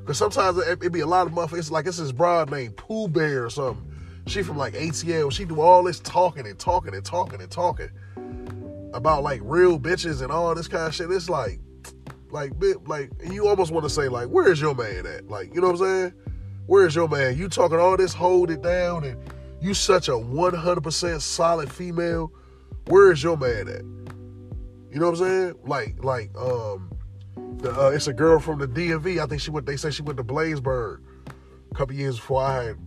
because 0.01 0.17
sometimes 0.17 0.57
it, 0.59 0.83
it, 0.83 0.91
be 0.91 0.99
a 0.99 1.07
lot 1.07 1.25
of 1.25 1.33
motherfuckers. 1.33 1.57
It's 1.57 1.71
like 1.71 1.87
it's 1.87 1.97
this 1.97 2.11
broad 2.11 2.51
named 2.51 2.77
Pooh 2.77 3.07
Bear 3.07 3.45
or 3.45 3.49
something. 3.49 3.92
She 4.27 4.41
from 4.41 4.57
like 4.57 4.73
ATL. 4.73 5.31
She 5.31 5.45
do 5.45 5.61
all 5.61 5.83
this 5.83 5.99
talking 5.99 6.47
and 6.47 6.57
talking 6.57 6.93
and 6.93 7.03
talking 7.03 7.41
and 7.41 7.51
talking 7.51 7.89
about 8.93 9.23
like 9.23 9.41
real 9.43 9.79
bitches 9.79 10.21
and 10.21 10.31
all 10.31 10.53
this 10.55 10.67
kind 10.67 10.87
of 10.87 10.95
shit. 10.95 11.11
It's 11.11 11.29
like, 11.29 11.59
like, 12.31 12.53
like 12.87 13.11
you 13.29 13.47
almost 13.47 13.71
want 13.71 13.83
to 13.83 13.89
say 13.89 14.07
like, 14.07 14.27
where's 14.27 14.61
your 14.61 14.75
man 14.75 15.05
at? 15.05 15.27
Like, 15.27 15.53
you 15.53 15.61
know 15.61 15.67
what 15.71 15.81
I'm 15.81 15.85
saying? 15.85 16.13
Where's 16.65 16.95
your 16.95 17.09
man? 17.09 17.37
You 17.37 17.49
talking 17.49 17.77
all 17.77 17.97
this, 17.97 18.13
hold 18.13 18.49
it 18.49 18.61
down, 18.61 19.03
and 19.03 19.17
you 19.61 19.73
such 19.73 20.07
a 20.07 20.13
100% 20.13 21.21
solid 21.21 21.71
female. 21.71 22.31
Where's 22.87 23.21
your 23.21 23.37
man 23.37 23.67
at? 23.67 23.81
You 24.93 24.99
know 24.99 25.09
what 25.09 25.19
I'm 25.19 25.25
saying? 25.27 25.55
Like, 25.65 26.03
like, 26.03 26.31
um, 26.37 26.91
the, 27.57 27.71
uh, 27.71 27.89
it's 27.89 28.07
a 28.07 28.13
girl 28.13 28.39
from 28.39 28.59
the 28.59 28.67
DMV. 28.67 29.21
I 29.21 29.25
think 29.25 29.41
she 29.41 29.51
went. 29.51 29.65
They 29.65 29.77
say 29.77 29.89
she 29.89 30.01
went 30.01 30.17
to 30.17 30.23
Bladensburg 30.23 31.01
a 31.71 31.75
couple 31.75 31.95
years 31.95 32.17
before 32.17 32.43
I 32.43 32.63
had. 32.63 32.77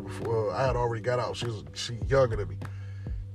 Before, 0.00 0.50
uh, 0.50 0.56
I 0.56 0.66
had 0.66 0.76
already 0.76 1.02
got 1.02 1.18
out. 1.18 1.36
She 1.36 1.46
was 1.46 1.64
she 1.74 1.98
younger 2.08 2.36
than 2.36 2.48
me, 2.48 2.56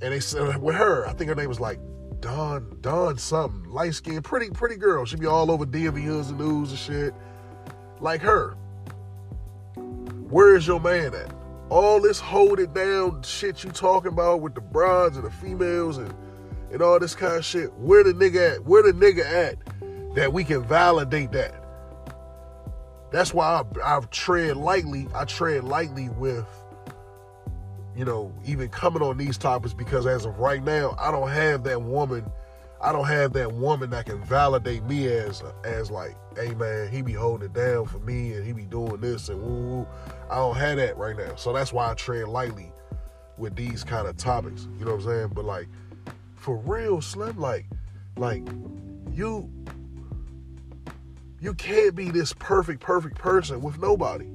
and 0.01 0.13
they 0.13 0.19
said 0.19 0.61
with 0.61 0.75
her. 0.75 1.07
I 1.07 1.13
think 1.13 1.29
her 1.29 1.35
name 1.35 1.49
was 1.49 1.59
like 1.59 1.79
Dawn 2.19 2.77
Dawn 2.81 3.17
something, 3.17 3.69
light 3.69 3.93
skin, 3.93 4.21
pretty 4.21 4.49
pretty 4.49 4.75
girl. 4.75 5.05
She'd 5.05 5.19
be 5.19 5.25
all 5.25 5.51
over 5.51 5.65
DMV 5.65 6.03
hoods 6.03 6.29
and 6.29 6.39
news 6.39 6.69
and 6.71 6.79
shit, 6.79 7.13
like 7.99 8.21
her. 8.21 8.55
Where 10.29 10.55
is 10.55 10.65
your 10.65 10.79
man 10.79 11.13
at? 11.13 11.33
All 11.69 11.99
this 11.99 12.19
hold 12.19 12.59
it 12.59 12.73
down 12.73 13.23
shit 13.23 13.63
you 13.63 13.71
talking 13.71 14.11
about 14.11 14.41
with 14.41 14.55
the 14.55 14.61
brides 14.61 15.17
and 15.17 15.25
the 15.25 15.31
females 15.31 15.97
and 15.97 16.13
and 16.71 16.81
all 16.81 16.99
this 16.99 17.15
kind 17.15 17.35
of 17.35 17.45
shit. 17.45 17.71
Where 17.73 18.03
the 18.03 18.13
nigga 18.13 18.55
at? 18.55 18.65
Where 18.65 18.83
the 18.83 18.93
nigga 18.93 19.25
at 19.25 20.15
that 20.15 20.33
we 20.33 20.43
can 20.43 20.63
validate 20.63 21.31
that? 21.33 21.62
That's 23.13 23.33
why 23.33 23.63
I, 23.83 23.97
I 23.97 23.99
tread 24.11 24.57
lightly. 24.57 25.07
I 25.13 25.25
tread 25.25 25.63
lightly 25.63 26.09
with, 26.09 26.47
you 27.95 28.05
know, 28.05 28.33
even 28.43 28.69
coming 28.69 29.03
on 29.03 29.17
these 29.17 29.37
topics 29.37 29.71
because 29.73 30.07
as 30.07 30.25
of 30.25 30.39
right 30.39 30.63
now, 30.63 30.95
I 30.99 31.11
don't 31.11 31.29
have 31.29 31.63
that 31.65 31.83
woman. 31.83 32.25
I 32.81 32.91
don't 32.91 33.05
have 33.05 33.31
that 33.33 33.53
woman 33.53 33.91
that 33.91 34.07
can 34.07 34.21
validate 34.23 34.83
me 34.85 35.07
as 35.07 35.43
as 35.63 35.91
like, 35.91 36.17
hey 36.35 36.55
man, 36.55 36.91
he 36.91 37.03
be 37.03 37.13
holding 37.13 37.45
it 37.45 37.53
down 37.53 37.85
for 37.85 37.99
me 37.99 38.33
and 38.33 38.43
he 38.45 38.51
be 38.51 38.65
doing 38.65 38.99
this 38.99 39.29
and 39.29 39.39
woo. 39.41 39.87
I 40.31 40.37
don't 40.37 40.57
have 40.57 40.77
that 40.77 40.97
right 40.97 41.15
now. 41.15 41.35
So 41.35 41.53
that's 41.53 41.71
why 41.71 41.91
I 41.91 41.93
tread 41.93 42.27
lightly 42.27 42.73
with 43.37 43.55
these 43.55 43.83
kind 43.83 44.07
of 44.07 44.17
topics. 44.17 44.67
You 44.79 44.85
know 44.85 44.95
what 44.95 45.05
I'm 45.05 45.07
saying? 45.07 45.31
But 45.35 45.45
like 45.45 45.67
for 46.43 46.57
real, 46.57 46.99
Slim. 46.99 47.39
Like, 47.39 47.67
like 48.17 48.43
you, 49.13 49.49
you 51.43 51.53
can't 51.53 51.93
be 51.93 52.09
this 52.09 52.31
perfect, 52.39 52.79
perfect 52.79 53.17
person 53.17 53.61
with 53.61 53.77
nobody. 53.77 54.29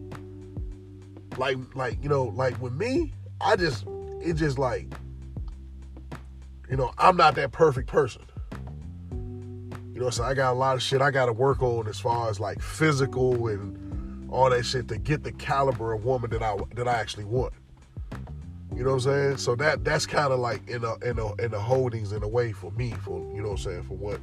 Like, 1.38 1.56
like 1.74 2.02
you 2.02 2.08
know, 2.10 2.24
like 2.24 2.60
with 2.60 2.74
me, 2.74 3.14
I 3.40 3.56
just, 3.56 3.86
it 4.20 4.34
just 4.34 4.58
like, 4.58 4.92
you 6.68 6.76
know, 6.76 6.92
I'm 6.98 7.16
not 7.16 7.34
that 7.36 7.50
perfect 7.50 7.88
person. 7.88 8.22
You 9.10 10.00
know, 10.00 10.10
so 10.10 10.22
I 10.22 10.34
got 10.34 10.52
a 10.52 10.58
lot 10.58 10.76
of 10.76 10.82
shit 10.82 11.00
I 11.00 11.10
got 11.10 11.26
to 11.26 11.32
work 11.32 11.62
on 11.62 11.88
as 11.88 11.98
far 11.98 12.28
as 12.28 12.38
like 12.38 12.60
physical 12.60 13.48
and 13.48 14.30
all 14.30 14.50
that 14.50 14.64
shit 14.64 14.86
to 14.88 14.98
get 14.98 15.24
the 15.24 15.32
caliber 15.32 15.94
of 15.94 16.04
woman 16.04 16.28
that 16.30 16.42
I 16.42 16.56
that 16.74 16.86
I 16.86 16.92
actually 16.92 17.24
want. 17.24 17.54
You 18.76 18.84
know 18.84 18.90
what 18.90 19.06
I'm 19.06 19.12
saying? 19.12 19.36
So 19.38 19.56
that 19.56 19.82
that's 19.82 20.04
kind 20.04 20.30
of 20.30 20.40
like 20.40 20.68
in 20.68 20.82
the 20.82 20.94
in 20.96 21.16
the 21.16 21.28
in 21.42 21.52
the 21.52 21.58
holdings 21.58 22.12
in 22.12 22.22
a 22.22 22.28
way 22.28 22.52
for 22.52 22.70
me 22.72 22.92
for 23.02 23.18
you 23.34 23.40
know 23.40 23.48
what 23.48 23.60
I'm 23.60 23.64
saying 23.64 23.82
for 23.84 23.96
what 23.96 24.20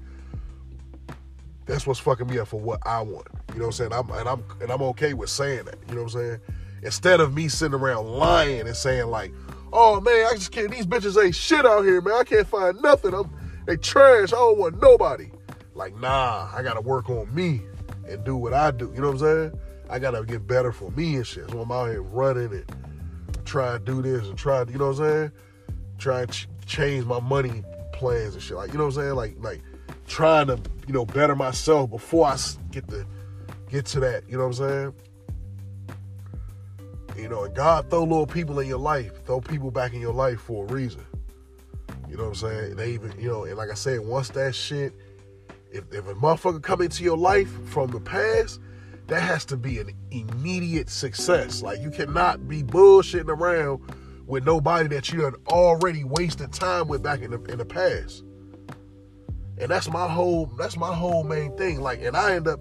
that's 1.65 1.88
what's 1.88 2.00
fucking 2.00 2.27
me 2.27 2.39
up 2.39 2.48
for 2.48 2.60
what 2.60 2.79
I 2.86 3.01
want. 3.01 3.27
You 3.53 3.60
know 3.60 3.67
what 3.67 3.79
I'm 3.79 3.89
saying? 3.89 3.93
I'm 3.93 4.10
and 4.12 4.27
I'm 4.29 4.43
and 4.62 4.72
I'm 4.72 4.81
okay 4.84 5.13
with 5.13 5.29
saying 5.29 5.65
that. 5.65 5.77
You 5.88 5.95
know 5.95 6.03
what 6.03 6.15
I'm 6.15 6.22
saying? 6.22 6.39
Instead 6.84 7.19
of 7.19 7.34
me 7.34 7.48
sitting 7.48 7.74
around 7.74 8.07
lying 8.07 8.67
and 8.67 8.75
saying 8.75 9.07
like, 9.07 9.34
"Oh 9.74 10.00
man, 10.01 10.27
I 10.31 10.34
just 10.36 10.51
can't. 10.51 10.72
These 10.72 10.86
bitches 10.86 11.22
ain't 11.24 11.36
shit 11.36 11.65
out 11.65 11.84
here, 11.84 12.01
man. 12.01 12.15
I 12.15 12.24
can't 12.24 12.48
find 12.48 12.81
nothing. 12.81 13.13
I'm 13.13 13.31
they 13.65 13.77
trash. 13.77 14.34
I 14.34 14.38
don't 14.38 14.57
want 14.57 14.81
nobody." 14.81 15.29
Like, 15.74 16.00
nah, 16.00 16.50
I 16.53 16.62
gotta 16.63 16.81
work 16.81 17.10
on 17.10 17.34
me 17.34 17.62
and 18.07 18.24
do 18.24 18.36
what 18.36 18.53
I 18.53 18.72
do. 18.72 18.91
You 18.95 19.01
know 19.01 19.12
what 19.12 19.22
I'm 19.22 19.50
saying? 19.51 19.60
I 19.89 20.00
gotta 20.00 20.24
get 20.24 20.48
better 20.48 20.72
for 20.72 20.91
me 20.91 21.15
and 21.17 21.27
shit. 21.27 21.50
So 21.50 21.62
I'm 21.62 21.72
out 21.72 21.89
here 21.89 22.01
running 22.01 22.53
and 22.53 22.65
try 23.45 23.75
and 23.75 23.86
do 23.86 24.01
this 24.01 24.27
and 24.27 24.38
try, 24.38 24.63
to, 24.63 24.72
you 24.72 24.77
know 24.77 24.91
what 24.91 25.00
I'm 25.00 25.05
saying? 25.05 25.31
Try 25.98 26.22
and 26.22 26.31
ch- 26.31 26.48
change 26.65 27.05
my 27.05 27.19
money 27.19 27.63
plans 27.93 28.34
and 28.34 28.41
shit. 28.41 28.57
Like, 28.57 28.72
you 28.72 28.77
know 28.77 28.86
what 28.86 28.95
I'm 28.95 29.01
saying? 29.01 29.15
Like, 29.15 29.36
like 29.39 29.62
trying 30.07 30.47
to, 30.47 30.59
you 30.88 30.93
know, 30.93 31.05
better 31.05 31.35
myself 31.35 31.89
before 31.89 32.27
I 32.27 32.38
get 32.71 32.88
to 32.89 33.05
get 33.69 33.85
to 33.88 34.00
that. 34.01 34.24
You 34.29 34.38
know 34.38 34.47
what 34.47 34.59
I'm 34.59 34.67
saying? 34.67 34.93
You 37.17 37.29
know, 37.29 37.45
and 37.45 37.55
God 37.55 37.89
throw 37.89 38.03
little 38.03 38.27
people 38.27 38.59
in 38.59 38.67
your 38.67 38.79
life, 38.79 39.24
throw 39.25 39.39
people 39.39 39.71
back 39.71 39.93
in 39.93 40.01
your 40.01 40.13
life 40.13 40.41
for 40.41 40.65
a 40.65 40.67
reason. 40.67 41.05
You 42.09 42.17
know 42.17 42.24
what 42.24 42.29
I'm 42.29 42.50
saying? 42.50 42.75
They 42.75 42.91
even, 42.91 43.13
you 43.19 43.29
know, 43.29 43.45
and 43.45 43.57
like 43.57 43.71
I 43.71 43.74
said, 43.74 44.01
once 44.01 44.29
that 44.29 44.53
shit, 44.53 44.93
if, 45.71 45.83
if 45.91 46.07
a 46.07 46.13
motherfucker 46.13 46.62
come 46.62 46.81
into 46.81 47.03
your 47.03 47.17
life 47.17 47.50
from 47.67 47.91
the 47.91 48.00
past, 48.00 48.59
that 49.07 49.21
has 49.21 49.45
to 49.45 49.57
be 49.57 49.79
an 49.79 49.91
immediate 50.12 50.89
success. 50.89 51.62
Like 51.62 51.79
you 51.79 51.91
cannot 51.91 52.47
be 52.47 52.63
bullshitting 52.63 53.29
around 53.29 53.81
with 54.25 54.45
nobody 54.45 54.88
that 54.89 55.12
you 55.12 55.24
had 55.24 55.35
already 55.47 56.03
wasted 56.03 56.51
time 56.51 56.88
with 56.88 57.03
back 57.03 57.21
in 57.21 57.31
the 57.31 57.41
in 57.43 57.57
the 57.59 57.65
past. 57.65 58.24
And 59.57 59.69
that's 59.69 59.89
my 59.89 60.07
whole 60.07 60.47
that's 60.57 60.77
my 60.77 60.93
whole 60.93 61.24
main 61.24 61.55
thing. 61.57 61.81
Like, 61.81 62.01
and 62.01 62.15
I 62.15 62.33
end 62.33 62.47
up 62.47 62.59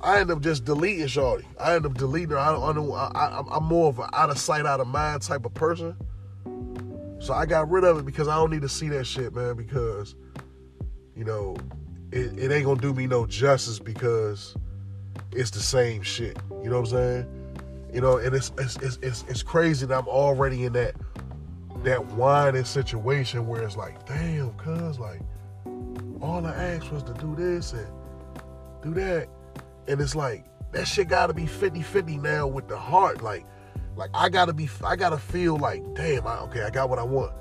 I 0.00 0.18
end 0.18 0.30
up 0.30 0.40
just 0.40 0.64
deleting 0.64 1.06
Shorty. 1.06 1.46
I 1.60 1.74
end 1.74 1.86
up 1.86 1.94
deleting 1.94 2.30
her. 2.30 2.38
I 2.38 2.52
don't, 2.52 2.92
I, 2.92 3.42
I'm 3.50 3.64
more 3.64 3.88
of 3.88 4.00
an 4.00 4.08
out 4.12 4.30
of 4.30 4.38
sight, 4.38 4.66
out 4.66 4.80
of 4.80 4.88
mind 4.88 5.22
type 5.22 5.44
of 5.44 5.54
person. 5.54 5.96
So 7.20 7.32
I 7.32 7.46
got 7.46 7.70
rid 7.70 7.84
of 7.84 7.98
it 7.98 8.04
because 8.04 8.26
I 8.26 8.34
don't 8.34 8.50
need 8.50 8.62
to 8.62 8.68
see 8.68 8.88
that 8.88 9.04
shit, 9.04 9.32
man. 9.32 9.54
Because 9.54 10.16
you 11.14 11.24
know, 11.24 11.56
it, 12.10 12.36
it 12.36 12.50
ain't 12.50 12.64
gonna 12.64 12.80
do 12.80 12.92
me 12.92 13.06
no 13.06 13.26
justice 13.26 13.78
because 13.78 14.56
it's 15.30 15.50
the 15.50 15.60
same 15.60 16.02
shit. 16.02 16.36
You 16.62 16.70
know 16.70 16.80
what 16.80 16.92
I'm 16.92 16.96
saying? 16.96 17.88
You 17.94 18.00
know, 18.00 18.16
and 18.16 18.34
it's 18.34 18.50
it's 18.58 18.76
it's 18.78 18.98
it's, 19.02 19.24
it's 19.28 19.42
crazy 19.44 19.86
that 19.86 19.96
I'm 19.96 20.08
already 20.08 20.64
in 20.64 20.72
that 20.72 20.96
that 21.84 22.04
whining 22.14 22.64
situation 22.64 23.46
where 23.46 23.62
it's 23.62 23.76
like, 23.76 24.04
damn, 24.06 24.50
cuz 24.54 24.98
like 24.98 25.20
all 26.22 26.46
I 26.46 26.54
asked 26.54 26.90
was 26.92 27.02
to 27.02 27.14
do 27.14 27.34
this 27.34 27.72
and 27.72 27.86
do 28.82 28.94
that. 28.94 29.28
And 29.88 30.00
it's 30.00 30.14
like 30.14 30.44
that 30.72 30.86
shit 30.86 31.08
gotta 31.08 31.34
be 31.34 31.44
50-50 31.44 32.22
now 32.22 32.46
with 32.46 32.68
the 32.68 32.78
heart. 32.78 33.22
Like, 33.22 33.44
like 33.96 34.10
I 34.14 34.28
gotta 34.28 34.52
be 34.52 34.68
I 34.84 34.96
gotta 34.96 35.18
feel 35.18 35.58
like, 35.58 35.82
damn, 35.94 36.26
I, 36.26 36.38
okay, 36.42 36.62
I 36.62 36.70
got 36.70 36.88
what 36.88 36.98
I 36.98 37.02
want. 37.02 37.32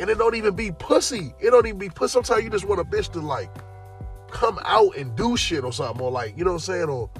And 0.00 0.08
it 0.08 0.16
don't 0.16 0.36
even 0.36 0.54
be 0.54 0.72
pussy. 0.72 1.34
It 1.38 1.50
don't 1.50 1.66
even 1.66 1.78
be 1.78 1.90
pussy. 1.90 2.12
Sometimes 2.12 2.44
you 2.44 2.50
just 2.50 2.64
want 2.64 2.80
a 2.80 2.84
bitch 2.84 3.12
to 3.12 3.20
like 3.20 3.50
come 4.30 4.58
out 4.64 4.96
and 4.96 5.14
do 5.16 5.36
shit 5.36 5.64
or 5.64 5.72
something, 5.72 6.00
or 6.00 6.10
like, 6.10 6.38
you 6.38 6.44
know 6.44 6.52
what 6.52 6.68
I'm 6.68 6.74
saying? 6.74 6.88
Or 6.88 7.10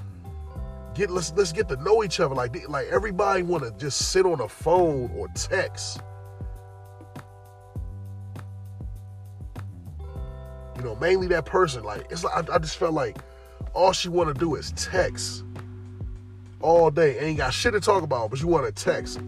get 0.94 1.10
let's 1.10 1.32
let's 1.32 1.52
get 1.52 1.68
to 1.68 1.76
know 1.76 2.04
each 2.04 2.20
other. 2.20 2.34
Like 2.34 2.68
like 2.68 2.86
everybody 2.88 3.42
wanna 3.42 3.72
just 3.72 4.10
sit 4.10 4.24
on 4.24 4.40
a 4.40 4.48
phone 4.48 5.10
or 5.16 5.28
text. 5.34 6.00
You 10.82 10.88
know, 10.88 10.96
mainly 10.96 11.28
that 11.28 11.44
person. 11.44 11.84
Like 11.84 12.10
it's 12.10 12.24
like 12.24 12.50
I, 12.50 12.56
I 12.56 12.58
just 12.58 12.76
felt 12.76 12.92
like 12.92 13.18
all 13.72 13.92
she 13.92 14.08
wanna 14.08 14.34
do 14.34 14.56
is 14.56 14.72
text 14.72 15.44
all 16.60 16.90
day. 16.90 17.20
Ain't 17.20 17.38
got 17.38 17.54
shit 17.54 17.72
to 17.74 17.80
talk 17.80 18.02
about, 18.02 18.30
but 18.30 18.40
you 18.40 18.48
wanna 18.48 18.72
text. 18.72 19.20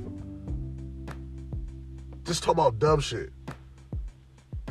Just 2.25 2.43
talk 2.43 2.55
about 2.55 2.81
dumb 2.81 2.99
shit. 2.99 3.31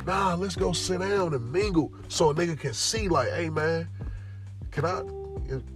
Nah, 0.06 0.36
let's 0.36 0.58
go 0.58 0.74
sit 0.74 1.00
down 1.00 1.34
and 1.34 1.52
mingle 1.54 1.94
so 2.10 2.32
a 2.32 2.36
nigga 2.36 2.60
can 2.60 2.74
see, 2.74 3.08
like, 3.08 3.32
hey 3.32 3.50
man, 3.50 3.88
can 4.72 4.84
I 4.84 5.04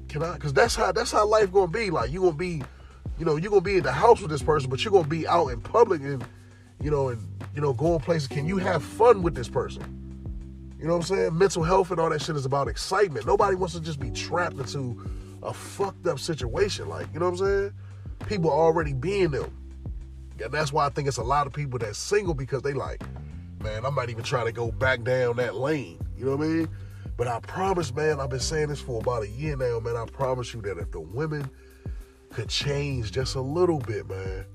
can 0.10 0.24
I 0.24 0.38
cause 0.38 0.52
that's 0.52 0.76
how 0.76 0.92
that's 0.92 1.14
how 1.14 1.26
life 1.26 1.54
gonna 1.54 1.72
be. 1.72 1.90
Like 1.90 2.12
you 2.12 2.20
gonna 2.20 2.34
be, 2.34 2.62
you 3.18 3.24
know, 3.24 3.38
you 3.38 3.50
gonna 3.50 3.62
be 3.62 3.78
in 3.78 3.84
the 3.84 3.94
house 3.94 4.20
with 4.20 4.30
this 4.30 4.44
person, 4.44 4.70
but 4.70 4.84
you're 4.84 4.92
gonna 4.92 5.08
be 5.08 5.26
out 5.26 5.48
in 5.48 5.62
public 5.62 6.02
and 6.02 6.22
you 6.82 6.92
know, 6.92 7.08
and 7.08 7.26
you 7.56 7.62
know, 7.62 7.72
going 7.72 8.02
places. 8.02 8.28
Can 8.28 8.46
you 8.46 8.58
have 8.58 8.84
fun 8.84 9.24
with 9.24 9.36
this 9.36 9.48
person? 9.48 10.07
You 10.80 10.86
know 10.86 10.98
what 10.98 11.10
I'm 11.10 11.16
saying? 11.18 11.38
Mental 11.38 11.64
health 11.64 11.90
and 11.92 12.00
all 12.00 12.10
that 12.10 12.22
shit 12.22 12.36
is 12.36 12.46
about 12.46 12.68
excitement. 12.68 13.26
Nobody 13.26 13.56
wants 13.56 13.74
to 13.74 13.82
just 13.82 14.00
be 14.00 14.12
trapped 14.12 14.58
into 14.58 15.04
a 15.42 15.54
fucked 15.54 16.06
up 16.06 16.20
situation. 16.20 16.88
Like, 16.88 17.08
you 17.14 17.20
know 17.20 17.30
what 17.30 17.40
I'm 17.42 17.46
saying? 17.48 17.74
People 18.28 18.52
already 18.52 18.94
being 18.94 19.32
them. 19.32 19.52
And 20.44 20.52
that's 20.52 20.72
why 20.72 20.86
I 20.86 20.90
think 20.90 21.08
it's 21.08 21.18
a 21.18 21.24
lot 21.24 21.48
of 21.48 21.54
people 21.54 21.80
that's 21.80 21.98
single 21.98 22.36
because 22.36 22.62
they 22.62 22.74
like, 22.74 23.02
man, 23.64 23.86
I 23.86 23.90
might 23.90 24.10
even 24.10 24.24
try 24.24 24.44
to 24.44 24.52
go 24.52 24.72
back 24.72 25.04
down 25.04 25.38
that 25.38 25.56
lane. 25.56 26.00
You 26.16 26.26
know 26.26 26.36
what 26.36 26.46
I 26.46 26.50
mean? 26.50 26.70
But 27.18 27.28
I 27.28 27.40
promise, 27.40 27.94
man, 27.94 28.20
I've 28.20 28.30
been 28.30 28.40
saying 28.40 28.68
this 28.68 28.80
for 28.80 29.02
about 29.02 29.24
a 29.24 29.28
year 29.28 29.58
now, 29.58 29.80
man. 29.80 29.98
I 29.98 30.06
promise 30.06 30.54
you 30.54 30.62
that 30.62 30.78
if 30.78 30.92
the 30.92 31.00
women 31.00 31.50
could 32.30 32.50
change 32.50 33.12
just 33.12 33.34
a 33.34 33.42
little 33.42 33.80
bit, 33.80 34.08
man, 34.08 34.46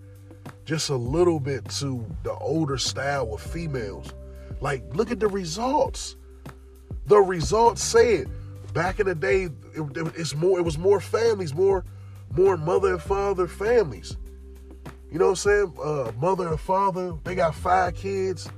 just 0.64 0.88
a 0.91 0.97
little 0.97 1.41
bit 1.41 1.69
to 1.71 2.07
the 2.23 2.33
older 2.35 2.79
style 2.79 3.35
of 3.35 3.41
females, 3.41 4.12
like 4.62 4.83
look 4.95 5.11
at 5.11 5.21
the 5.21 5.28
results. 5.28 6.16
The 7.07 7.19
results 7.19 7.83
said 7.83 8.31
back 8.73 9.00
in 9.00 9.07
the 9.07 9.14
day, 9.14 9.45
it, 9.75 10.12
it's 10.16 10.35
more. 10.35 10.59
It 10.59 10.62
was 10.62 10.78
more 10.78 11.00
families, 11.00 11.52
more, 11.52 11.85
more 12.35 12.57
mother 12.57 12.92
and 12.92 13.02
father 13.02 13.49
families. 13.49 14.16
You 15.11 15.19
know 15.19 15.26
what 15.26 15.31
I'm 15.31 15.37
saying? 15.37 15.75
Uh, 15.83 16.12
mother 16.16 16.49
and 16.49 16.61
father, 16.61 17.12
they 17.25 17.35
got 17.35 17.54
five 17.54 17.95
kids, 17.97 18.49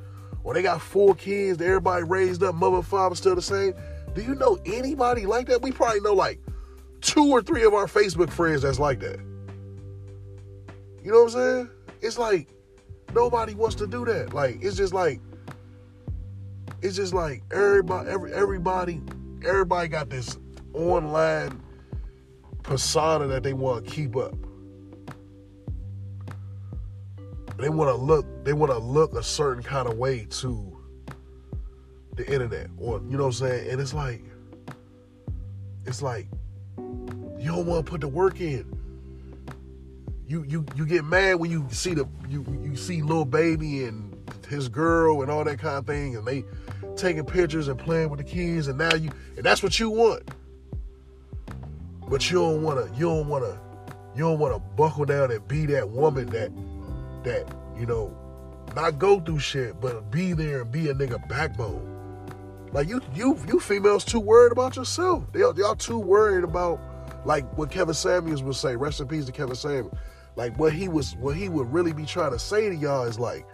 or 0.45 0.55
they 0.55 0.63
got 0.63 0.81
four 0.81 1.15
kids. 1.15 1.61
Everybody 1.61 2.05
raised 2.05 2.43
up, 2.43 2.55
mother 2.55 2.77
and 2.77 2.87
father 2.87 3.17
still 3.17 3.35
the 3.35 3.43
same. 3.43 3.75
Do 4.15 4.23
you 4.23 4.35
know 4.35 4.59
anybody 4.67 5.25
like 5.25 5.49
that? 5.49 5.63
We 5.63 5.73
probably 5.73 6.01
know 6.01 6.13
like 6.13 6.39
two 7.01 7.31
or 7.31 7.43
three 7.43 7.65
of 7.65 7.73
our 7.73 7.87
Facebook 7.87 8.31
friends 8.31 8.63
that's 8.63 8.79
like 8.79 9.01
that. 9.01 9.19
You 11.03 11.13
know 11.13 11.25
what 11.25 11.35
I'm 11.35 11.41
saying? 11.41 11.71
It's 12.03 12.19
like 12.19 12.49
nobody 13.15 13.55
wants 13.55 13.75
to 13.77 13.87
do 13.87 14.05
that. 14.05 14.35
Like 14.35 14.63
it's 14.63 14.77
just 14.77 14.93
like 14.93 15.21
it's 16.85 16.97
just 16.97 17.15
like 17.15 17.43
everybody 17.51 18.11
every 18.11 18.33
everybody 18.35 19.01
everybody 19.45 19.89
got 19.89 20.11
this 20.11 20.37
online 20.75 21.63
persona 22.63 23.27
that 23.27 23.43
they 23.43 23.55
want 23.55 23.87
to 23.87 23.91
keep 23.91 24.15
up. 24.17 24.35
They 27.57 27.71
want 27.71 27.89
to 27.89 27.95
look 27.95 28.27
they 28.45 28.53
want 28.53 28.71
to 28.71 28.79
look 28.79 29.15
a 29.15 29.23
certain 29.23 29.63
kind 29.63 29.89
of 29.89 29.97
way 29.97 30.27
to 30.29 30.77
the 32.17 32.31
internet 32.31 32.69
or 32.77 33.01
you 33.09 33.17
know 33.17 33.25
what 33.25 33.27
I'm 33.29 33.33
saying? 33.33 33.71
And 33.71 33.81
it's 33.81 33.95
like 33.95 34.23
it's 35.87 36.03
like 36.03 36.29
you 36.77 37.47
don't 37.47 37.65
want 37.65 37.87
to 37.87 37.91
put 37.91 38.03
the 38.03 38.09
work 38.09 38.43
in. 38.43 38.79
You 40.29 40.45
you 40.47 40.67
you 40.77 40.85
get 40.85 41.07
mad 41.07 41.37
when 41.37 41.51
you 41.51 41.67
see 41.71 41.95
the 41.95 42.07
you 42.29 42.45
you 42.63 42.77
see 42.77 43.01
Lil 43.01 43.25
Baby 43.25 43.85
and 43.87 44.11
his 44.51 44.69
girl 44.69 45.23
and 45.23 45.31
all 45.31 45.45
that 45.45 45.59
kind 45.59 45.79
of 45.79 45.87
thing 45.87 46.17
and 46.17 46.27
they 46.27 46.45
taking 46.97 47.25
pictures 47.25 47.69
and 47.69 47.79
playing 47.79 48.11
with 48.11 48.19
the 48.19 48.25
kids 48.25 48.69
and 48.69 48.79
now 48.79 48.95
you 48.95 49.11
and 49.37 49.45
that's 49.45 49.63
what 49.63 49.79
you 49.79 49.91
want. 49.91 50.23
But 52.09 52.31
you 52.31 52.39
don't 52.39 52.63
want 52.63 52.87
to 52.87 52.95
you 52.95 53.07
don't 53.07 53.29
want 53.29 53.45
to 53.45 53.59
you 54.15 54.23
don't 54.23 54.39
want 54.39 54.55
to 54.55 54.61
buckle 54.77 55.05
down 55.05 55.31
and 55.31 55.47
be 55.49 55.67
that 55.67 55.89
woman 55.89 56.27
that 56.27 56.51
that 57.25 57.47
you 57.79 57.87
know 57.87 58.17
not 58.77 58.99
go 58.99 59.21
through 59.21 59.39
shit 59.39 59.81
but 59.81 60.11
be 60.11 60.33
there 60.33 60.63
and 60.63 60.73
be 60.73 60.89
a 60.89 60.95
nigga 60.95 61.27
backbone 61.29 61.95
like 62.75 62.89
you, 62.89 63.01
you, 63.15 63.39
you 63.47 63.61
females 63.61 64.05
too 64.05 64.19
worried 64.19 64.51
about 64.51 64.75
yourself. 64.75 65.23
They, 65.33 65.39
y'all 65.39 65.77
too 65.77 66.01
worried 66.01 66.43
about 66.43 66.81
like 67.25 67.47
what 67.57 67.71
Kevin 67.71 67.95
Samuels 67.95 68.43
would 68.43 68.57
say. 68.57 68.75
Rest 68.75 69.01
in 69.01 69.07
peace 69.07 69.27
to 69.27 69.33
Kevin 69.33 69.55
Samuels. 69.55 69.97
Like 70.35 70.59
what 70.59 70.73
he 70.73 70.89
was, 70.89 71.15
what 71.17 71.37
he 71.37 71.49
would 71.49 71.73
really 71.73 71.93
be 71.93 72.05
trying 72.05 72.33
to 72.33 72.39
say 72.39 72.69
to 72.69 72.75
y'all 72.75 73.05
is 73.05 73.17
like, 73.17 73.47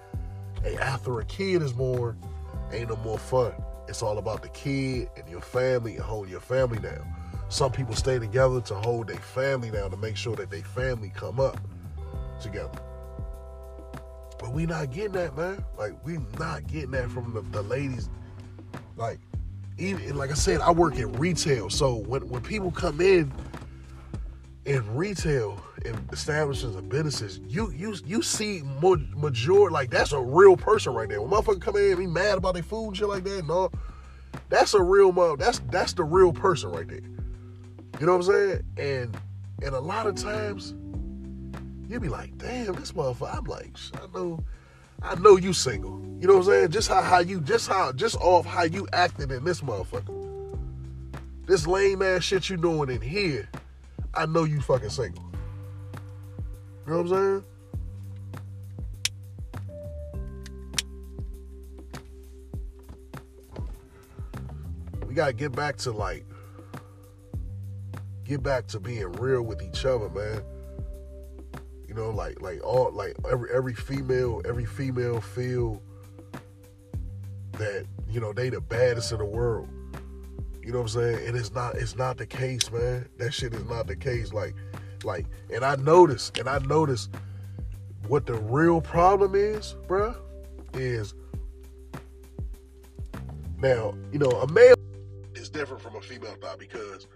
hey, 0.63 0.79
after 0.79 1.21
a 1.21 1.25
kid 1.27 1.61
is 1.61 1.75
born, 1.75 2.19
ain't 2.73 2.89
no 2.89 2.97
more 2.97 3.19
fun. 3.19 3.53
It's 3.89 4.03
all 4.03 4.19
about 4.19 4.43
the 4.43 4.49
kid 4.51 5.09
and 5.17 5.29
your 5.29 5.41
family 5.41 5.97
and 5.97 6.05
holding 6.05 6.31
your 6.31 6.41
family 6.41 6.79
down. 6.79 7.05
Some 7.49 7.73
people 7.73 7.97
stay 7.97 8.19
together 8.19 8.61
to 8.61 8.75
hold 8.75 9.09
their 9.09 9.17
family 9.17 9.71
down 9.71 9.91
to 9.91 9.97
make 9.97 10.17
sure 10.17 10.37
that 10.37 10.51
their 10.51 10.63
family 10.63 11.13
come 11.15 11.41
up 11.41 11.59
together. 12.41 12.79
But 14.39 14.53
we 14.53 14.67
not 14.67 14.93
getting 14.93 15.13
that, 15.13 15.37
man. 15.37 15.65
Like 15.77 15.95
we 16.05 16.19
not 16.39 16.67
getting 16.67 16.93
that 16.93 17.11
from 17.11 17.35
the, 17.35 17.43
the 17.43 17.63
ladies 17.63 18.09
like, 18.97 19.19
even 19.79 20.17
like 20.17 20.31
I 20.31 20.35
said, 20.35 20.61
I 20.61 20.71
work 20.71 20.97
in 20.97 21.13
retail, 21.15 21.71
so 21.71 21.97
when 21.97 22.29
when 22.29 22.43
people 22.43 22.71
come 22.71 23.01
in 23.01 23.33
in 24.67 24.95
retail 24.95 25.63
establishments 26.13 26.77
and 26.77 26.89
businesses, 26.89 27.41
you 27.47 27.71
you 27.73 27.95
you 28.05 28.23
see 28.23 28.63
more 28.81 28.97
major 29.17 29.71
like 29.71 29.91
that's 29.91 30.13
a 30.13 30.21
real 30.21 30.57
person 30.57 30.93
right 30.95 31.09
there. 31.09 31.21
When 31.23 31.31
motherfucker 31.31 31.61
come 31.61 31.77
in 31.77 31.91
and 31.91 31.99
be 31.99 32.07
mad 32.07 32.39
about 32.39 32.55
their 32.55 32.63
food 32.63 32.89
and 32.89 32.97
shit 32.97 33.09
like 33.09 33.25
that, 33.25 33.47
no, 33.47 33.71
that's 34.49 34.75
a 34.75 34.83
real 34.83 35.13
mother. 35.13 35.37
That's 35.37 35.61
that's 35.71 35.93
the 35.93 36.05
real 36.05 36.33
person 36.33 36.71
right 36.71 36.89
there. 36.89 37.03
You 37.99 38.07
know 38.07 38.17
what 38.17 38.27
I'm 38.27 38.33
saying? 38.33 38.63
And 38.77 39.17
and 39.63 39.75
a 39.75 39.81
lot 39.81 40.07
of 40.07 40.15
times 40.15 40.75
you 41.89 41.99
be 41.99 42.09
like, 42.09 42.37
damn, 42.39 42.75
this 42.75 42.93
motherfucker. 42.93 43.37
I'm 43.37 43.45
like, 43.45 43.77
I 43.95 44.07
know 44.15 44.43
I 45.03 45.15
know 45.17 45.37
you 45.37 45.53
single. 45.53 46.01
You 46.21 46.29
know 46.29 46.35
what 46.35 46.47
I'm 46.47 46.53
saying? 46.53 46.71
Just 46.71 46.89
how, 46.89 47.03
how 47.03 47.19
you 47.21 47.41
just 47.41 47.69
how 47.69 47.93
just 47.93 48.17
off 48.17 48.45
how 48.45 48.65
you 48.65 48.87
acted 48.93 49.33
in 49.33 49.45
this 49.45 49.61
motherfucker. 49.61 50.27
This 51.47 51.67
lame 51.67 52.03
ass 52.03 52.23
shit 52.23 52.49
you 52.49 52.57
doing 52.57 52.91
in 52.91 53.01
here, 53.01 53.49
I 54.15 54.27
know 54.27 54.45
you 54.45 54.61
fucking 54.61 54.91
single. 54.91 55.30
You 56.91 56.97
know 56.97 57.03
what 57.03 57.13
I'm 57.13 57.23
saying? 57.23 57.45
We 65.07 65.15
gotta 65.15 65.33
get 65.33 65.53
back 65.53 65.77
to 65.77 65.93
like 65.93 66.25
get 68.25 68.43
back 68.43 68.67
to 68.69 68.81
being 68.81 69.13
real 69.13 69.43
with 69.43 69.63
each 69.63 69.85
other, 69.85 70.09
man. 70.09 70.43
You 71.87 71.95
know, 71.95 72.11
like 72.11 72.43
like 72.43 72.61
all 72.65 72.91
like 72.91 73.15
every 73.31 73.49
every 73.55 73.75
female 73.75 74.43
every 74.45 74.67
female 74.67 75.21
feel 75.21 75.81
that 77.53 77.87
you 78.09 78.19
know 78.19 78.33
they 78.33 78.51
the 78.51 78.61
baddest 78.61 79.13
in 79.13 79.19
the 79.19 79.25
world. 79.25 79.69
You 80.61 80.73
know 80.73 80.79
what 80.79 80.93
I'm 80.97 81.03
saying? 81.03 81.29
And 81.29 81.37
it's 81.37 81.53
not 81.53 81.77
it's 81.77 81.95
not 81.95 82.17
the 82.17 82.27
case, 82.27 82.69
man. 82.73 83.09
That 83.19 83.33
shit 83.33 83.55
is 83.55 83.65
not 83.67 83.87
the 83.87 83.95
case. 83.95 84.33
Like 84.33 84.57
like 85.05 85.27
and 85.53 85.65
I 85.65 85.77
noticed 85.77 86.39
and 86.39 86.49
I 86.49 86.59
noticed 86.59 87.11
what 88.07 88.27
the 88.27 88.35
real 88.35 88.81
problem 88.81 89.35
is, 89.35 89.77
bruh, 89.87 90.17
is 90.75 91.15
now, 93.59 93.95
you 94.13 94.19
know, 94.19 94.31
a 94.31 94.51
male 94.53 94.75
is 95.35 95.49
different 95.51 95.83
from 95.83 95.97
a 95.97 96.01
female 96.01 96.35
thought 96.41 96.59
because 96.59 97.07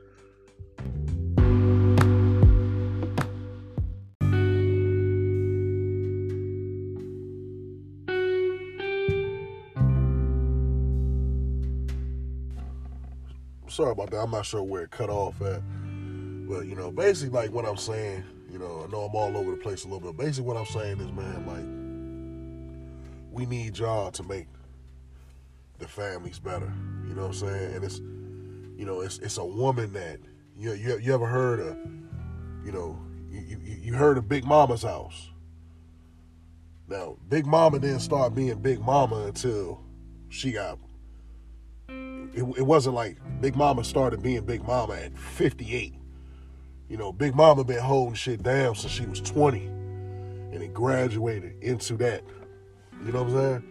sorry 13.75 13.91
about 13.91 14.11
that. 14.11 14.19
I'm 14.19 14.31
not 14.31 14.47
sure 14.47 14.63
where 14.63 14.85
it 14.85 14.91
cut 14.91 15.11
off 15.11 15.41
at. 15.43 15.61
But, 16.49 16.67
you 16.67 16.75
know, 16.75 16.91
basically, 16.91 17.31
like 17.31 17.53
what 17.53 17.65
I'm 17.65 17.77
saying, 17.77 18.25
you 18.51 18.59
know, 18.59 18.85
I 18.87 18.91
know 18.91 19.03
I'm 19.03 19.15
all 19.15 19.37
over 19.37 19.51
the 19.53 19.57
place 19.57 19.85
a 19.85 19.89
little 19.89 20.13
bit. 20.13 20.17
Basically, 20.17 20.47
what 20.47 20.57
I'm 20.57 20.67
saying 20.67 21.01
is, 21.01 21.11
man, 21.13 21.47
like, 21.47 23.35
we 23.35 23.47
need 23.47 23.79
y'all 23.79 24.11
to 24.13 24.23
make 24.23 24.47
the 25.79 25.89
families 25.89 26.39
better. 26.39 26.73
You 27.09 27.15
know 27.15 27.23
what 27.23 27.29
I'm 27.29 27.49
saying? 27.49 27.75
And 27.75 27.85
it's, 27.85 27.99
you 28.79 28.85
know, 28.85 29.01
it's 29.01 29.19
it's 29.19 29.39
a 29.39 29.45
woman 29.45 29.93
that 29.95 30.21
you 30.57 30.73
you, 30.75 30.99
you 30.99 31.15
ever 31.15 31.27
heard 31.27 31.61
of, 31.61 31.77
you 32.65 32.73
know, 32.73 32.99
you, 33.31 33.41
you, 33.41 33.77
you 33.83 33.95
heard 33.95 34.19
of 34.19 34.29
Big 34.29 34.45
Mama's 34.45 34.83
house. 34.83 35.31
Now, 36.87 37.17
Big 37.29 37.47
Mama 37.47 37.81
didn't 37.81 38.01
start 38.01 38.35
being 38.35 38.61
Big 38.61 38.81
Mama 38.81 39.25
until 39.25 39.81
she 40.29 40.53
got 40.53 40.79
it, 42.35 42.43
it 42.59 42.63
wasn't 42.63 42.95
like 42.95 43.17
Big 43.41 43.57
Mama 43.57 43.85
started 43.85 44.23
being 44.23 44.45
Big 44.45 44.65
Mama 44.65 44.95
at 44.95 45.17
58. 45.17 45.95
You 46.89 46.97
know, 46.97 47.13
Big 47.13 47.35
Mama 47.35 47.65
been 47.65 47.79
holding 47.79 48.15
shit 48.15 48.43
down 48.43 48.75
since 48.75 48.93
she 48.93 49.07
was 49.07 49.21
20, 49.21 49.65
and 49.65 50.63
it 50.63 50.75
graduated 50.75 51.63
into 51.63 51.97
that. 51.97 52.23
You 53.05 53.13
know 53.13 53.25
what 53.25 53.33
I'm 53.33 53.37
saying? 53.37 53.71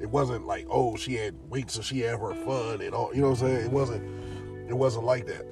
It 0.00 0.10
wasn't 0.10 0.46
like, 0.46 0.66
oh, 0.68 0.96
she 0.96 1.14
had 1.14 1.34
weeks 1.48 1.76
and 1.76 1.84
she 1.84 2.00
had 2.00 2.18
her 2.18 2.34
fun 2.34 2.80
and 2.82 2.94
all. 2.94 3.14
You 3.14 3.22
know 3.22 3.30
what 3.30 3.42
I'm 3.42 3.48
saying? 3.48 3.66
It 3.66 3.70
wasn't. 3.70 4.02
It 4.68 4.74
wasn't 4.74 5.04
like 5.04 5.26
that. 5.26 5.46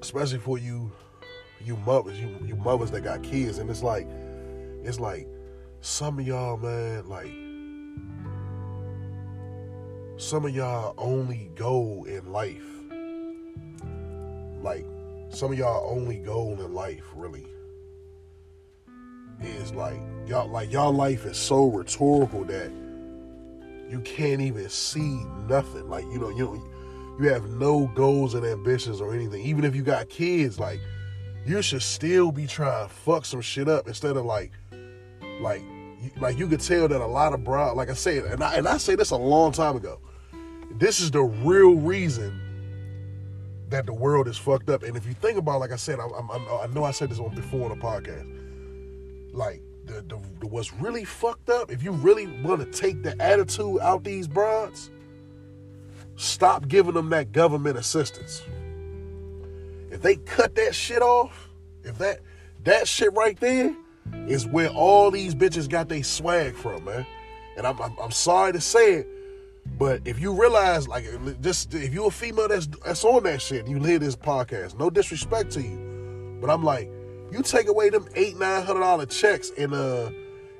Especially 0.00 0.38
for 0.38 0.58
you, 0.58 0.90
you 1.64 1.76
mothers, 1.78 2.18
you 2.18 2.36
you 2.44 2.56
mothers 2.56 2.90
that 2.92 3.02
got 3.02 3.22
kids, 3.22 3.58
and 3.58 3.68
it's 3.68 3.82
like, 3.82 4.08
it's 4.82 4.98
like, 4.98 5.28
some 5.80 6.18
of 6.18 6.26
y'all, 6.26 6.56
man, 6.56 7.08
like 7.08 7.32
some 10.20 10.44
of 10.44 10.54
y'all 10.54 10.94
only 10.98 11.50
goal 11.54 12.04
in 12.04 12.30
life, 12.32 12.79
like 14.62 14.86
some 15.30 15.52
of 15.52 15.58
y'all 15.58 15.90
only 15.90 16.18
goal 16.18 16.60
in 16.60 16.74
life 16.74 17.04
really 17.14 17.46
is 19.42 19.72
like 19.72 20.00
y'all 20.26 20.48
like 20.48 20.70
y'all 20.70 20.92
life 20.92 21.24
is 21.24 21.36
so 21.36 21.66
rhetorical 21.66 22.44
that 22.44 22.70
you 23.90 24.00
can't 24.00 24.40
even 24.40 24.68
see 24.68 25.24
nothing. 25.48 25.88
Like 25.88 26.04
you 26.04 26.18
know, 26.18 26.30
you 26.30 26.44
know, 26.44 26.62
you 27.20 27.28
have 27.28 27.48
no 27.50 27.88
goals 27.88 28.34
and 28.34 28.46
ambitions 28.46 29.00
or 29.00 29.12
anything, 29.14 29.42
even 29.42 29.64
if 29.64 29.74
you 29.74 29.82
got 29.82 30.08
kids, 30.08 30.60
like 30.60 30.80
you 31.44 31.60
should 31.62 31.82
still 31.82 32.30
be 32.30 32.46
trying 32.46 32.88
to 32.88 32.94
fuck 32.94 33.24
some 33.24 33.40
shit 33.40 33.68
up 33.68 33.88
instead 33.88 34.16
of 34.16 34.24
like, 34.24 34.52
like, 35.40 35.62
like 36.18 36.38
you 36.38 36.46
could 36.46 36.60
tell 36.60 36.86
that 36.86 37.00
a 37.00 37.06
lot 37.06 37.32
of 37.32 37.42
bro, 37.42 37.74
like 37.74 37.90
I 37.90 37.94
said, 37.94 38.24
and 38.24 38.42
I 38.42 38.54
and 38.54 38.68
I 38.68 38.76
say 38.76 38.94
this 38.94 39.10
a 39.10 39.16
long 39.16 39.52
time 39.52 39.76
ago. 39.76 39.98
This 40.78 41.00
is 41.00 41.10
the 41.10 41.22
real 41.22 41.74
reason 41.74 42.40
that 43.70 43.86
the 43.86 43.92
world 43.92 44.28
is 44.28 44.36
fucked 44.36 44.68
up. 44.68 44.82
And 44.82 44.96
if 44.96 45.06
you 45.06 45.14
think 45.14 45.38
about, 45.38 45.60
like 45.60 45.72
I 45.72 45.76
said, 45.76 45.98
I, 45.98 46.06
I, 46.06 46.64
I 46.64 46.66
know 46.68 46.84
I 46.84 46.90
said 46.90 47.10
this 47.10 47.18
on 47.18 47.34
before 47.34 47.70
on 47.70 47.78
the 47.78 47.84
podcast. 47.84 48.26
Like 49.32 49.62
the, 49.86 50.02
the, 50.02 50.20
the 50.40 50.46
what's 50.46 50.72
really 50.74 51.04
fucked 51.04 51.50
up. 51.50 51.70
If 51.70 51.82
you 51.82 51.92
really 51.92 52.26
want 52.42 52.60
to 52.60 52.78
take 52.78 53.02
the 53.02 53.20
attitude 53.22 53.78
out 53.80 54.04
these 54.04 54.28
broads, 54.28 54.90
stop 56.16 56.68
giving 56.68 56.94
them 56.94 57.10
that 57.10 57.32
government 57.32 57.78
assistance. 57.78 58.42
If 59.90 60.02
they 60.02 60.16
cut 60.16 60.54
that 60.56 60.74
shit 60.74 61.02
off, 61.02 61.48
if 61.82 61.98
that 61.98 62.20
that 62.64 62.86
shit 62.86 63.12
right 63.14 63.38
there 63.40 63.74
is 64.26 64.46
where 64.46 64.68
all 64.68 65.10
these 65.10 65.34
bitches 65.34 65.68
got 65.68 65.88
their 65.88 66.02
swag 66.02 66.54
from, 66.54 66.84
man. 66.84 67.06
And 67.56 67.66
I'm, 67.66 67.80
I'm, 67.80 67.96
I'm 68.00 68.10
sorry 68.10 68.52
to 68.52 68.60
say 68.60 68.94
it, 68.94 69.08
but 69.80 70.02
if 70.04 70.20
you 70.20 70.38
realize, 70.38 70.86
like, 70.86 71.06
just 71.40 71.72
if 71.72 71.94
you're 71.94 72.08
a 72.08 72.10
female 72.10 72.48
that's 72.48 72.66
that's 72.84 73.02
on 73.02 73.22
that 73.22 73.40
shit, 73.40 73.66
you 73.66 73.82
hear 73.82 73.98
this 73.98 74.14
podcast. 74.14 74.78
No 74.78 74.90
disrespect 74.90 75.52
to 75.52 75.62
you, 75.62 76.38
but 76.38 76.50
I'm 76.50 76.62
like, 76.62 76.90
you 77.32 77.40
take 77.42 77.66
away 77.66 77.88
them 77.88 78.06
eight 78.14 78.36
nine 78.38 78.62
hundred 78.62 78.80
dollar 78.80 79.06
checks 79.06 79.50
and 79.56 79.72
uh 79.72 80.10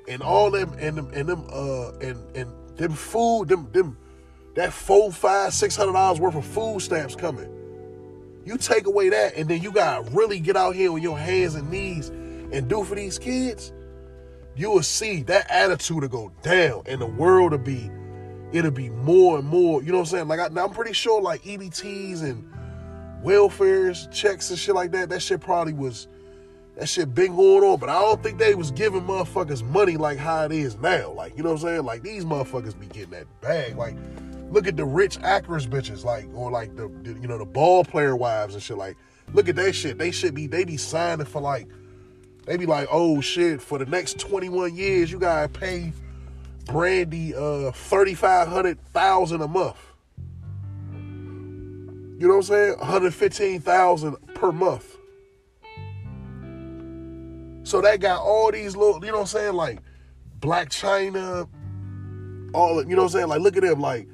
and 0.07 0.23
all 0.23 0.49
them 0.49 0.73
and 0.79 0.97
them 0.97 1.11
and 1.13 1.29
them 1.29 1.45
uh 1.53 1.91
and 1.99 2.35
and 2.35 2.51
them 2.77 2.93
food 2.93 3.49
them 3.49 3.71
them 3.71 3.95
that 4.55 4.73
four 4.73 5.11
five 5.11 5.53
six 5.53 5.75
hundred 5.75 5.93
dollars 5.93 6.19
worth 6.19 6.35
of 6.35 6.43
food 6.43 6.81
stamps 6.81 7.15
coming. 7.15 7.47
You 8.43 8.57
take 8.57 8.87
away 8.87 9.09
that, 9.09 9.35
and 9.35 9.47
then 9.47 9.61
you 9.61 9.71
gotta 9.71 10.09
really 10.09 10.39
get 10.39 10.57
out 10.57 10.73
here 10.73 10.91
on 10.91 10.99
your 10.99 11.19
hands 11.19 11.53
and 11.53 11.69
knees 11.69 12.09
and 12.09 12.67
do 12.67 12.83
for 12.83 12.95
these 12.95 13.19
kids. 13.19 13.71
You 14.55 14.71
will 14.71 14.81
see 14.81 15.21
that 15.23 15.45
attitude 15.51 16.01
to 16.01 16.07
go 16.07 16.31
down, 16.41 16.81
and 16.87 16.99
the 16.99 17.05
world 17.05 17.51
will 17.51 17.59
be 17.59 17.91
it'll 18.51 18.71
be 18.71 18.89
more 18.89 19.39
and 19.39 19.47
more. 19.47 19.81
You 19.81 19.91
know 19.91 19.99
what 19.99 20.11
I'm 20.11 20.17
saying? 20.17 20.27
Like 20.27 20.39
I, 20.39 20.61
I'm 20.61 20.71
pretty 20.71 20.93
sure 20.93 21.21
like 21.21 21.43
EBTs 21.43 22.23
and 22.23 22.51
welfares 23.23 24.11
checks 24.11 24.49
and 24.49 24.59
shit 24.59 24.75
like 24.75 24.91
that. 24.91 25.09
That 25.09 25.21
shit 25.21 25.41
probably 25.41 25.73
was 25.73 26.07
that 26.77 26.87
shit 26.87 27.13
been 27.13 27.35
going 27.35 27.63
on, 27.63 27.79
but 27.79 27.89
I 27.89 27.99
don't 28.01 28.23
think 28.23 28.39
they 28.39 28.55
was 28.55 28.71
giving 28.71 29.01
motherfuckers 29.01 29.63
money 29.63 29.97
like 29.97 30.17
how 30.17 30.45
it 30.45 30.51
is 30.51 30.77
now. 30.77 31.11
Like 31.11 31.37
you 31.37 31.43
know 31.43 31.51
what 31.51 31.61
I'm 31.61 31.67
saying? 31.67 31.83
Like 31.83 32.03
these 32.03 32.25
motherfuckers 32.25 32.79
be 32.79 32.87
getting 32.87 33.11
that 33.11 33.27
bag. 33.41 33.75
Like 33.75 33.95
look 34.49 34.67
at 34.67 34.77
the 34.77 34.85
rich 34.85 35.17
actress 35.21 35.65
bitches, 35.65 36.03
like 36.03 36.27
or 36.33 36.51
like 36.51 36.75
the, 36.75 36.91
the 37.03 37.13
you 37.19 37.27
know 37.27 37.37
the 37.37 37.45
ball 37.45 37.83
player 37.83 38.15
wives 38.15 38.53
and 38.53 38.63
shit. 38.63 38.77
Like 38.77 38.97
look 39.33 39.49
at 39.49 39.55
that 39.57 39.73
shit. 39.73 39.97
They 39.97 40.11
should 40.11 40.33
be 40.33 40.47
they 40.47 40.63
be 40.63 40.77
signing 40.77 41.25
for 41.25 41.41
like 41.41 41.67
they 42.45 42.57
be 42.57 42.65
like 42.65 42.87
oh 42.91 43.21
shit 43.21 43.61
for 43.61 43.77
the 43.77 43.85
next 43.85 44.19
21 44.19 44.75
years 44.75 45.11
you 45.11 45.19
gotta 45.19 45.47
pay 45.47 45.93
Brandy 46.65 47.35
uh 47.35 47.71
thirty 47.71 48.13
five 48.13 48.47
hundred 48.47 48.79
thousand 48.93 49.41
a 49.41 49.47
month. 49.47 49.77
You 52.17 52.27
know 52.27 52.35
what 52.35 52.35
I'm 52.35 52.43
saying? 52.43 52.77
One 52.77 52.87
hundred 52.87 53.13
fifteen 53.13 53.61
thousand 53.61 54.15
per 54.35 54.51
month. 54.51 54.97
So 57.63 57.81
that 57.81 57.99
got 57.99 58.21
all 58.21 58.51
these 58.51 58.75
little, 58.75 59.03
you 59.03 59.11
know 59.11 59.17
what 59.17 59.21
I'm 59.21 59.27
saying, 59.27 59.53
like 59.53 59.79
Blac 60.39 60.69
Chyna, 60.69 61.47
all 62.53 62.83
you 62.83 62.95
know 62.95 63.03
what 63.03 63.03
I'm 63.03 63.09
saying? 63.09 63.27
Like 63.27 63.41
look 63.41 63.55
at 63.55 63.63
them, 63.63 63.79
like, 63.79 64.07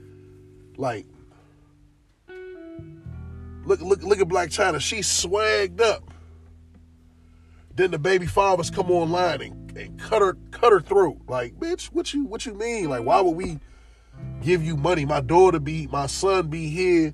like 0.77 1.05
look 3.65 3.81
look 3.81 4.03
look 4.03 4.19
at 4.19 4.27
Blac 4.27 4.47
Chyna. 4.47 4.79
She 4.79 4.99
swagged 4.99 5.81
up. 5.81 6.03
Then 7.75 7.91
the 7.91 7.99
baby 7.99 8.25
fathers 8.25 8.69
come 8.69 8.89
online 8.89 9.41
and 9.41 9.66
and 9.78 10.00
cut 10.00 10.22
her 10.22 10.38
cut 10.52 10.72
her 10.72 10.82
throat. 10.82 11.18
Like, 11.28 11.60
bitch, 11.60 11.88
what 11.88 12.13
you 12.13 12.26
what 12.26 12.46
you 12.46 12.54
mean? 12.54 12.90
Like, 12.90 13.04
why 13.04 13.22
would 13.22 13.36
we 13.36 13.60
give 14.42 14.63
you 14.63 14.76
money? 14.78 15.06
My 15.06 15.22
daughter 15.22 15.60
be 15.60 15.88
my 15.88 16.08
son 16.08 16.48
be 16.48 16.70
here 16.70 17.13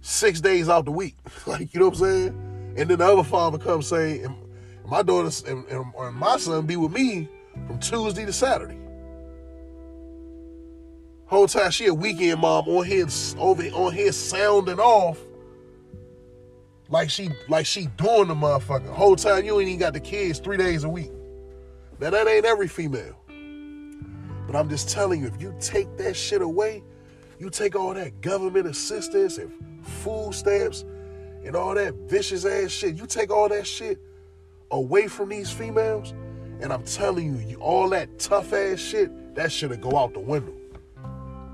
six 0.00 0.40
days 0.40 0.68
out 0.68 0.84
the 0.84 0.92
week. 0.92 1.16
like, 1.46 1.72
you 1.74 1.80
know 1.80 1.88
what 1.88 1.98
I'm 1.98 2.04
saying? 2.04 2.74
And 2.76 2.90
then 2.90 2.98
the 2.98 3.06
other 3.06 3.24
father 3.24 3.58
comes 3.58 3.86
saying, 3.86 4.24
and 4.24 4.36
my 4.86 5.02
daughter 5.02 5.30
and, 5.48 5.66
and, 5.68 5.92
and 5.96 6.16
my 6.16 6.36
son 6.36 6.66
be 6.66 6.76
with 6.76 6.92
me 6.92 7.28
from 7.66 7.78
Tuesday 7.78 8.26
to 8.26 8.32
Saturday. 8.32 8.78
Whole 11.26 11.46
time 11.46 11.70
she 11.70 11.86
a 11.86 11.94
weekend 11.94 12.40
mom 12.40 12.68
on 12.68 12.84
here 12.84 13.06
over 13.38 13.62
on 13.62 13.92
here 13.92 14.12
sounding 14.12 14.78
off 14.78 15.18
like 16.88 17.08
she 17.08 17.30
like 17.48 17.66
she 17.66 17.86
doing 17.96 18.28
the 18.28 18.34
motherfucker. 18.34 18.88
Whole 18.88 19.16
time 19.16 19.44
you 19.44 19.58
ain't 19.58 19.68
even 19.68 19.80
got 19.80 19.94
the 19.94 20.00
kids 20.00 20.38
three 20.38 20.58
days 20.58 20.84
a 20.84 20.88
week. 20.88 21.10
Now 22.00 22.10
that 22.10 22.26
ain't 22.26 22.44
every 22.44 22.68
female. 22.68 23.16
But 24.46 24.56
I'm 24.56 24.68
just 24.68 24.88
telling 24.88 25.20
you, 25.22 25.26
if 25.26 25.40
you 25.40 25.54
take 25.60 25.96
that 25.96 26.14
shit 26.14 26.42
away, 26.42 26.82
you 27.38 27.50
take 27.50 27.76
all 27.76 27.94
that 27.94 28.20
government 28.20 28.66
assistance 28.66 29.38
and 29.38 29.52
food 29.84 30.34
stamps 30.34 30.84
and 31.44 31.54
all 31.56 31.74
that 31.74 31.94
vicious 32.08 32.44
ass 32.44 32.70
shit, 32.70 32.94
you 32.94 33.06
take 33.06 33.30
all 33.30 33.48
that 33.48 33.66
shit 33.66 33.98
away 34.70 35.08
from 35.08 35.28
these 35.28 35.50
females, 35.50 36.12
and 36.60 36.72
I'm 36.72 36.84
telling 36.84 37.26
you, 37.26 37.46
you 37.46 37.56
all 37.56 37.88
that 37.90 38.18
tough 38.18 38.52
ass 38.52 38.78
shit, 38.78 39.34
that 39.34 39.52
should 39.52 39.78
go 39.80 39.96
out 39.96 40.14
the 40.14 40.20
window. 40.20 40.54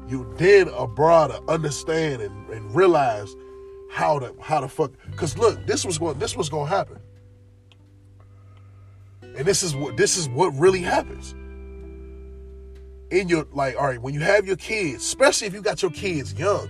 You 0.09 0.33
then 0.37 0.69
abroad 0.69 1.29
to 1.29 1.43
understand 1.51 2.23
and, 2.23 2.51
and 2.51 2.75
realize 2.75 3.35
how 3.91 4.19
to 4.19 4.35
how 4.41 4.61
to 4.61 4.69
fuck. 4.69 4.93
Cause 5.17 5.37
look, 5.39 5.65
this 5.67 5.85
was 5.85 5.99
going 5.99 6.19
this 6.19 6.37
was 6.37 6.49
gonna 6.49 6.69
happen. 6.69 6.99
And 9.37 9.47
this 9.47 9.63
is 9.63 9.75
what 9.75 9.97
this 9.97 10.17
is 10.17 10.29
what 10.29 10.51
really 10.51 10.81
happens. 10.81 11.35
In 13.11 13.29
your 13.29 13.47
like, 13.53 13.77
all 13.77 13.87
right, 13.87 14.01
when 14.01 14.15
you 14.15 14.21
have 14.21 14.47
your 14.47 14.57
kids, 14.57 15.03
especially 15.03 15.47
if 15.47 15.55
you 15.55 15.63
got 15.63 15.83
your 15.83 15.91
kids 15.91 16.35
young, 16.35 16.69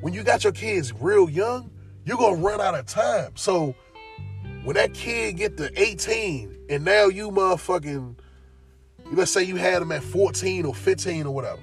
when 0.00 0.12
you 0.12 0.22
got 0.22 0.44
your 0.44 0.52
kids 0.52 0.92
real 0.92 1.30
young, 1.30 1.70
you're 2.04 2.16
gonna 2.16 2.36
run 2.36 2.60
out 2.60 2.74
of 2.74 2.86
time. 2.86 3.32
So 3.36 3.74
when 4.64 4.76
that 4.76 4.94
kid 4.94 5.36
get 5.36 5.56
to 5.56 5.70
18 5.80 6.66
and 6.68 6.84
now 6.84 7.06
you 7.06 7.30
motherfucking 7.30 8.16
let's 9.12 9.30
say 9.30 9.42
you 9.42 9.56
had 9.56 9.82
them 9.82 9.92
at 9.92 10.02
14 10.02 10.64
or 10.64 10.74
15 10.74 11.26
or 11.26 11.34
whatever. 11.34 11.60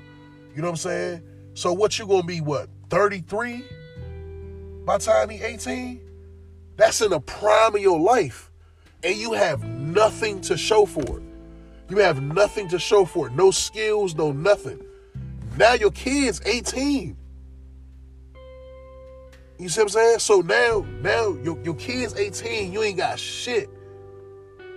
You 0.56 0.62
know 0.62 0.68
what 0.68 0.74
I'm 0.74 0.78
saying? 0.78 1.24
So 1.54 1.74
what 1.74 1.98
you 1.98 2.06
gonna 2.08 2.24
be 2.24 2.42
what 2.42 2.70
33 2.90 3.64
by 4.86 4.98
time 4.98 5.30
he 5.30 5.42
18? 5.42 6.02
That's 6.76 7.02
in 7.02 7.12
the 7.12 7.20
prime 7.20 7.76
of 7.76 7.82
your 7.82 8.00
life 8.00 8.49
and 9.04 9.16
you 9.16 9.34
have 9.34 9.64
nothing 9.64 10.42
to 10.42 10.58
show 10.58 10.86
for 10.86 11.20
it. 11.20 11.24
You 11.90 11.98
have 11.98 12.22
nothing 12.22 12.68
to 12.70 12.80
show 12.80 13.06
for 13.06 13.28
it. 13.28 13.34
No 13.34 13.52
skills, 13.52 14.16
no 14.16 14.32
nothing. 14.32 14.80
Now 15.58 15.74
your 15.74 15.92
kid's 15.92 16.42
18. 16.46 17.18
You 19.58 19.68
see 19.68 19.82
what 19.82 19.86
I'm 19.86 19.90
saying? 19.90 20.20
So 20.20 20.42
now, 20.42 20.86
now 21.02 21.36
your, 21.44 21.62
your 21.64 21.76
kid's 21.76 22.16
18, 22.16 22.72
you 22.72 22.84
ain't 22.84 22.98
got 22.98 23.20
shit. 23.20 23.70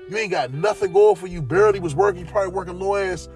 You 0.08 0.16
ain't 0.16 0.30
got 0.30 0.52
nothing 0.52 0.92
going 0.92 1.16
for 1.16 1.28
you. 1.28 1.40
Barely 1.40 1.78
was 1.78 1.94
working, 1.94 2.24
you 2.24 2.30
probably 2.30 2.52
working 2.52 2.78
low 2.78 2.96
ass, 2.96 3.28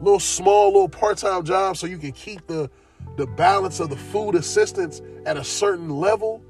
little 0.00 0.18
small, 0.18 0.66
little 0.72 0.88
part-time 0.88 1.44
job 1.44 1.76
so 1.76 1.86
you 1.86 1.98
can 1.98 2.12
keep 2.12 2.46
the 2.46 2.70
the 3.16 3.26
balance 3.26 3.80
of 3.80 3.90
the 3.90 3.96
food 3.96 4.34
assistance 4.34 5.02
at 5.26 5.36
a 5.36 5.44
certain 5.44 5.90
level 5.90 6.42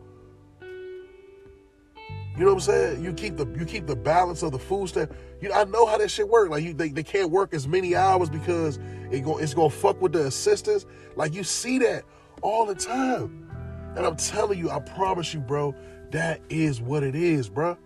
you 2.39 2.45
know 2.45 2.55
what 2.55 2.69
I'm 2.69 2.73
saying? 2.73 3.05
You 3.05 3.13
keep 3.13 3.37
the 3.37 3.47
you 3.59 3.65
keep 3.65 3.89
the 3.89 3.97
balance 3.97 4.45
of 4.45 4.53
the 4.53 4.61
food 4.61 4.91
stamp. 4.91 5.13
You 5.41 5.53
I 5.53 5.65
know 5.65 5.87
how 5.87 5.99
that 5.99 6.09
shit 6.09 6.29
work. 6.29 6.51
Like 6.51 6.63
you 6.63 6.73
they, 6.73 6.91
they 6.91 7.03
can't 7.03 7.33
work 7.33 7.53
as 7.53 7.67
many 7.67 7.97
hours 7.97 8.31
because 8.31 8.79
it 9.11 9.25
go 9.25 9.39
it's 9.39 9.55
gonna 9.55 9.71
fuck 9.71 10.01
with 10.01 10.13
the 10.13 10.27
assistants. 10.27 10.87
Like 11.17 11.35
you 11.35 11.43
see 11.43 11.79
that 11.81 12.05
all 12.41 12.65
the 12.65 12.77
time. 12.77 13.51
And 13.97 14.07
I'm 14.07 14.15
telling 14.15 14.57
you, 14.57 14.71
I 14.71 14.79
promise 14.79 15.35
you, 15.35 15.41
bro, 15.41 15.75
that 16.13 16.41
is 16.49 16.81
what 16.81 17.03
it 17.03 17.17
is, 17.17 17.49
bro. 17.49 17.77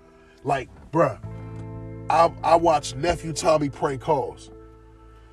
Like, 0.45 0.69
bro, 0.91 1.19
I 2.11 2.31
I 2.45 2.57
watched 2.57 2.97
nephew 2.97 3.33
Tommy 3.33 3.71
prank 3.71 4.03
calls. 4.03 4.51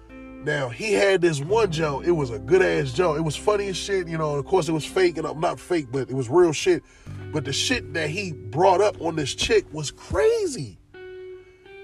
Now 0.10 0.70
he 0.70 0.94
had 0.94 1.20
this 1.20 1.42
one 1.42 1.74
joke. 1.74 2.06
It 2.06 2.12
was 2.12 2.30
a 2.30 2.40
good 2.40 2.62
ass 2.62 2.94
joke. 2.94 3.18
It 3.18 3.22
was 3.24 3.36
funny 3.36 3.68
as 3.68 3.76
shit. 3.76 4.08
You 4.08 4.18
know, 4.18 4.36
of 4.36 4.46
course 4.46 4.70
it 4.70 4.72
was 4.72 4.86
fake, 4.86 5.18
and 5.18 5.28
I'm 5.28 5.42
not 5.42 5.60
fake, 5.60 5.88
but 5.92 6.10
it 6.10 6.16
was 6.16 6.30
real 6.30 6.54
shit. 6.54 6.84
But 7.32 7.46
the 7.46 7.54
shit 7.54 7.94
that 7.94 8.10
he 8.10 8.34
brought 8.34 8.82
up 8.82 9.00
on 9.02 9.16
this 9.16 9.36
chick 9.36 9.66
was 9.72 9.92
crazy. 9.92 10.78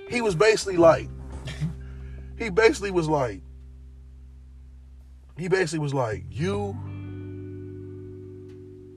He 0.09 0.21
was 0.21 0.35
basically 0.35 0.77
like, 0.77 1.09
he 2.37 2.49
basically 2.49 2.91
was 2.91 3.07
like, 3.07 3.41
he 5.37 5.47
basically 5.47 5.79
was 5.79 5.93
like, 5.93 6.23
you. 6.29 6.75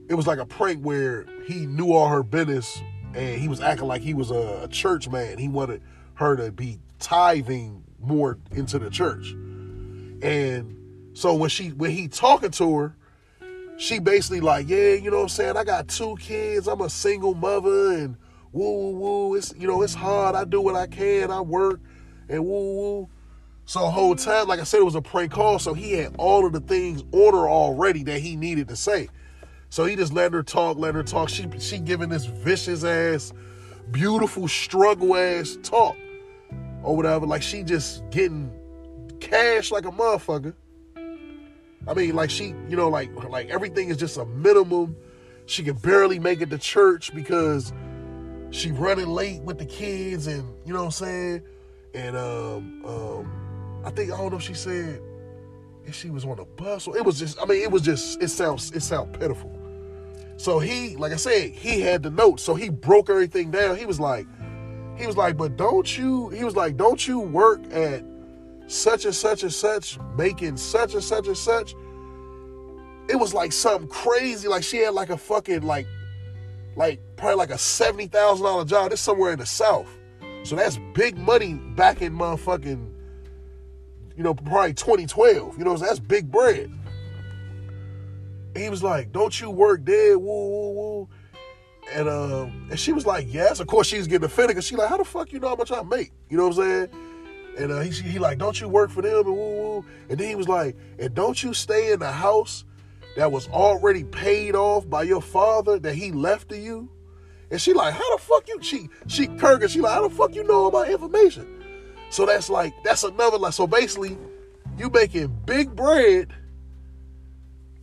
It 0.09 0.15
was 0.15 0.25
like 0.25 0.39
a 0.39 0.45
prank 0.45 0.83
where 0.83 1.25
he 1.45 1.67
knew 1.67 1.93
all 1.93 2.07
her 2.07 2.23
business 2.23 2.81
and 3.13 3.39
he 3.39 3.47
was 3.47 3.61
acting 3.61 3.87
like 3.87 4.01
he 4.01 4.13
was 4.13 4.31
a, 4.31 4.61
a 4.63 4.67
church 4.67 5.09
man. 5.09 5.37
He 5.37 5.47
wanted 5.47 5.81
her 6.15 6.35
to 6.35 6.51
be 6.51 6.79
tithing 6.99 7.83
more 7.99 8.37
into 8.51 8.79
the 8.79 8.89
church. 8.89 9.31
And 10.21 10.75
so 11.13 11.33
when 11.33 11.49
she 11.49 11.69
when 11.69 11.91
he 11.91 12.07
talking 12.07 12.51
to 12.51 12.77
her, 12.77 12.95
she 13.79 13.97
basically 13.97 14.41
like, 14.41 14.67
yeah, 14.67 14.93
you 14.93 15.09
know 15.09 15.17
what 15.17 15.23
I'm 15.23 15.29
saying? 15.29 15.55
I 15.55 15.63
got 15.63 15.87
two 15.87 16.17
kids. 16.17 16.67
I'm 16.67 16.81
a 16.81 16.89
single 16.89 17.33
mother 17.33 17.93
and 17.93 18.17
woo 18.51 18.91
woo 18.91 18.99
woo. 18.99 19.35
It's 19.35 19.53
you 19.57 19.67
know, 19.67 19.81
it's 19.81 19.93
hard. 19.93 20.35
I 20.35 20.43
do 20.43 20.59
what 20.59 20.75
I 20.75 20.85
can. 20.85 21.31
I 21.31 21.39
work 21.39 21.79
and 22.27 22.45
woo 22.45 22.75
woo. 22.75 23.09
So 23.63 23.79
whole 23.79 24.15
time, 24.15 24.47
like 24.47 24.59
I 24.59 24.63
said, 24.63 24.81
it 24.81 24.85
was 24.85 24.95
a 24.95 25.01
prank 25.01 25.31
call. 25.31 25.59
So 25.59 25.73
he 25.73 25.93
had 25.93 26.13
all 26.17 26.45
of 26.45 26.51
the 26.51 26.59
things 26.59 27.03
order 27.13 27.47
already 27.47 28.03
that 28.03 28.19
he 28.19 28.35
needed 28.35 28.67
to 28.67 28.75
say. 28.75 29.07
So 29.69 29.85
he 29.85 29.95
just 29.95 30.11
let 30.11 30.33
her 30.33 30.43
talk, 30.43 30.77
let 30.77 30.93
her 30.93 31.03
talk. 31.03 31.29
She 31.29 31.47
she 31.59 31.79
giving 31.79 32.09
this 32.09 32.25
vicious 32.25 32.83
ass, 32.83 33.31
beautiful 33.91 34.49
struggle 34.49 35.15
ass 35.15 35.57
talk 35.63 35.95
or 36.83 36.97
whatever. 36.97 37.25
Like 37.25 37.43
she 37.43 37.63
just 37.63 38.03
getting 38.09 38.51
cash 39.21 39.71
like 39.71 39.85
a 39.85 39.91
motherfucker. 39.91 40.53
I 41.89 41.95
mean, 41.95 42.15
like 42.15 42.29
she, 42.29 42.53
you 42.67 42.75
know, 42.75 42.87
like 42.87 43.09
like 43.29 43.49
everything 43.49 43.89
is 43.89 43.97
just 43.97 44.17
a 44.17 44.25
minimum. 44.25 44.95
She 45.47 45.63
can 45.63 45.75
barely 45.75 46.19
make 46.19 46.39
it 46.41 46.51
to 46.51 46.59
church 46.59 47.13
because 47.15 47.73
she 48.51 48.71
running 48.71 49.07
late 49.07 49.41
with 49.41 49.57
the 49.57 49.65
kids, 49.65 50.27
and 50.27 50.47
you 50.65 50.73
know 50.73 50.81
what 50.81 50.85
I'm 50.85 50.91
saying. 50.91 51.41
And 51.95 52.15
um, 52.15 52.85
um, 52.85 53.81
I 53.83 53.89
think 53.89 54.11
I 54.11 54.17
don't 54.17 54.29
know 54.29 54.37
if 54.37 54.43
she 54.43 54.53
said 54.53 55.01
if 55.83 55.95
she 55.95 56.11
was 56.11 56.25
on 56.25 56.37
a 56.37 56.45
bus 56.45 56.87
or 56.87 56.95
it 56.95 57.03
was 57.03 57.17
just. 57.17 57.41
I 57.41 57.45
mean, 57.45 57.63
it 57.63 57.71
was 57.71 57.81
just. 57.81 58.21
It 58.21 58.29
sounds 58.29 58.71
it 58.71 58.81
sounds 58.81 59.17
pitiful. 59.17 59.51
So 60.37 60.59
he, 60.59 60.95
like 60.95 61.11
I 61.11 61.17
said, 61.17 61.49
he 61.51 61.81
had 61.81 62.03
the 62.03 62.11
notes. 62.11 62.43
So 62.43 62.53
he 62.53 62.69
broke 62.69 63.09
everything 63.09 63.49
down. 63.49 63.77
He 63.77 63.87
was 63.87 63.99
like, 63.99 64.27
he 64.95 65.07
was 65.07 65.17
like, 65.17 65.37
but 65.37 65.57
don't 65.57 65.97
you? 65.97 66.29
He 66.29 66.43
was 66.43 66.55
like, 66.55 66.77
don't 66.77 67.05
you 67.07 67.19
work 67.19 67.61
at 67.73 68.03
such 68.69 69.05
and 69.05 69.15
such 69.15 69.43
and 69.43 69.53
such, 69.53 69.99
making 70.15 70.55
such 70.57 70.93
and 70.93 71.03
such 71.03 71.27
and 71.27 71.37
such. 71.37 71.75
It 73.09 73.15
was 73.15 73.33
like 73.33 73.51
something 73.51 73.89
crazy. 73.89 74.47
Like 74.47 74.63
she 74.63 74.77
had 74.77 74.93
like 74.93 75.09
a 75.09 75.17
fucking 75.17 75.63
like, 75.63 75.87
like 76.75 77.01
probably 77.17 77.37
like 77.37 77.49
a 77.49 77.57
seventy 77.57 78.07
thousand 78.07 78.45
dollar 78.45 78.65
job. 78.65 78.91
This 78.91 79.01
somewhere 79.01 79.33
in 79.33 79.39
the 79.39 79.45
south. 79.45 79.89
So 80.43 80.55
that's 80.55 80.79
big 80.93 81.17
money 81.17 81.55
back 81.55 82.01
in 82.01 82.15
motherfucking, 82.15 82.93
you 84.15 84.23
know, 84.23 84.33
probably 84.33 84.73
2012. 84.73 85.57
You 85.57 85.65
know, 85.65 85.75
so 85.75 85.85
that's 85.85 85.99
big 85.99 86.31
bread. 86.31 86.71
He 88.55 88.69
was 88.69 88.83
like, 88.83 89.11
"Don't 89.11 89.39
you 89.41 89.49
work 89.49 89.83
there?" 89.85 90.17
Woo 90.19 90.25
woo 90.25 90.71
woo. 90.73 91.09
And 91.93 92.07
um, 92.07 92.67
and 92.69 92.79
she 92.79 92.93
was 92.93 93.07
like, 93.07 93.33
"Yes." 93.33 93.59
Of 93.59 93.65
course, 93.65 93.87
she's 93.87 94.05
getting 94.05 94.25
offended 94.25 94.49
because 94.49 94.67
she 94.67 94.75
like, 94.75 94.89
"How 94.89 94.97
the 94.97 95.05
fuck 95.05 95.33
you 95.33 95.39
know 95.39 95.49
how 95.49 95.55
much 95.55 95.71
I 95.71 95.81
make?" 95.81 96.11
You 96.29 96.37
know 96.37 96.49
what 96.49 96.59
I'm 96.59 96.87
saying? 96.87 97.08
And 97.59 97.73
uh, 97.73 97.81
he 97.81 97.91
he 97.91 98.19
like, 98.19 98.37
don't 98.37 98.59
you 98.59 98.69
work 98.69 98.89
for 98.89 99.01
them? 99.01 99.27
And 99.27 99.27
woo 99.27 99.33
woo. 99.33 99.85
And 100.09 100.17
then 100.17 100.29
he 100.29 100.35
was 100.35 100.47
like, 100.47 100.77
and 100.97 101.13
don't 101.13 101.41
you 101.43 101.53
stay 101.53 101.91
in 101.91 101.99
the 101.99 102.11
house 102.11 102.63
that 103.17 103.31
was 103.31 103.49
already 103.49 104.05
paid 104.05 104.55
off 104.55 104.89
by 104.89 105.03
your 105.03 105.21
father 105.21 105.77
that 105.79 105.93
he 105.93 106.13
left 106.13 106.49
to 106.49 106.57
you? 106.57 106.89
And 107.51 107.59
she 107.59 107.73
like, 107.73 107.93
how 107.93 108.15
the 108.15 108.21
fuck 108.21 108.47
you? 108.47 108.59
cheat? 108.61 108.89
she 109.07 109.27
Kirk 109.27 109.67
she 109.69 109.81
like, 109.81 109.93
how 109.93 110.07
the 110.07 110.15
fuck 110.15 110.33
you 110.33 110.43
know 110.43 110.67
about 110.67 110.89
information? 110.89 111.47
So 112.09 112.25
that's 112.25 112.49
like 112.49 112.73
that's 112.83 113.03
another 113.03 113.37
like 113.37 113.53
so 113.53 113.67
basically, 113.67 114.17
you 114.77 114.89
making 114.89 115.37
big 115.45 115.75
bread, 115.75 116.33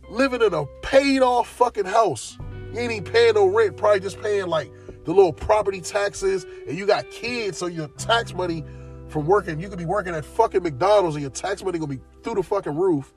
living 0.09 0.41
in 0.41 0.55
a 0.55 0.65
paid 0.81 1.21
off 1.21 1.47
fucking 1.47 1.85
house. 1.85 2.37
You 2.73 2.79
ain't 2.79 2.91
even 2.91 3.03
paying 3.03 3.35
no 3.35 3.45
rent, 3.45 3.77
probably 3.77 3.99
just 3.99 4.19
paying 4.21 4.47
like 4.47 4.71
the 5.05 5.13
little 5.13 5.31
property 5.31 5.81
taxes, 5.81 6.45
and 6.67 6.75
you 6.77 6.87
got 6.87 7.09
kids, 7.11 7.59
so 7.59 7.67
your 7.67 7.87
tax 7.89 8.33
money 8.33 8.63
from 9.09 9.25
working. 9.25 9.59
You 9.59 9.69
could 9.69 9.79
be 9.79 9.85
working 9.85 10.13
at 10.13 10.25
fucking 10.25 10.63
McDonald's 10.63 11.15
and 11.15 11.21
your 11.21 11.31
tax 11.31 11.63
money 11.63 11.79
gonna 11.79 11.95
be 11.95 12.01
through 12.23 12.35
the 12.35 12.43
fucking 12.43 12.75
roof 12.75 13.13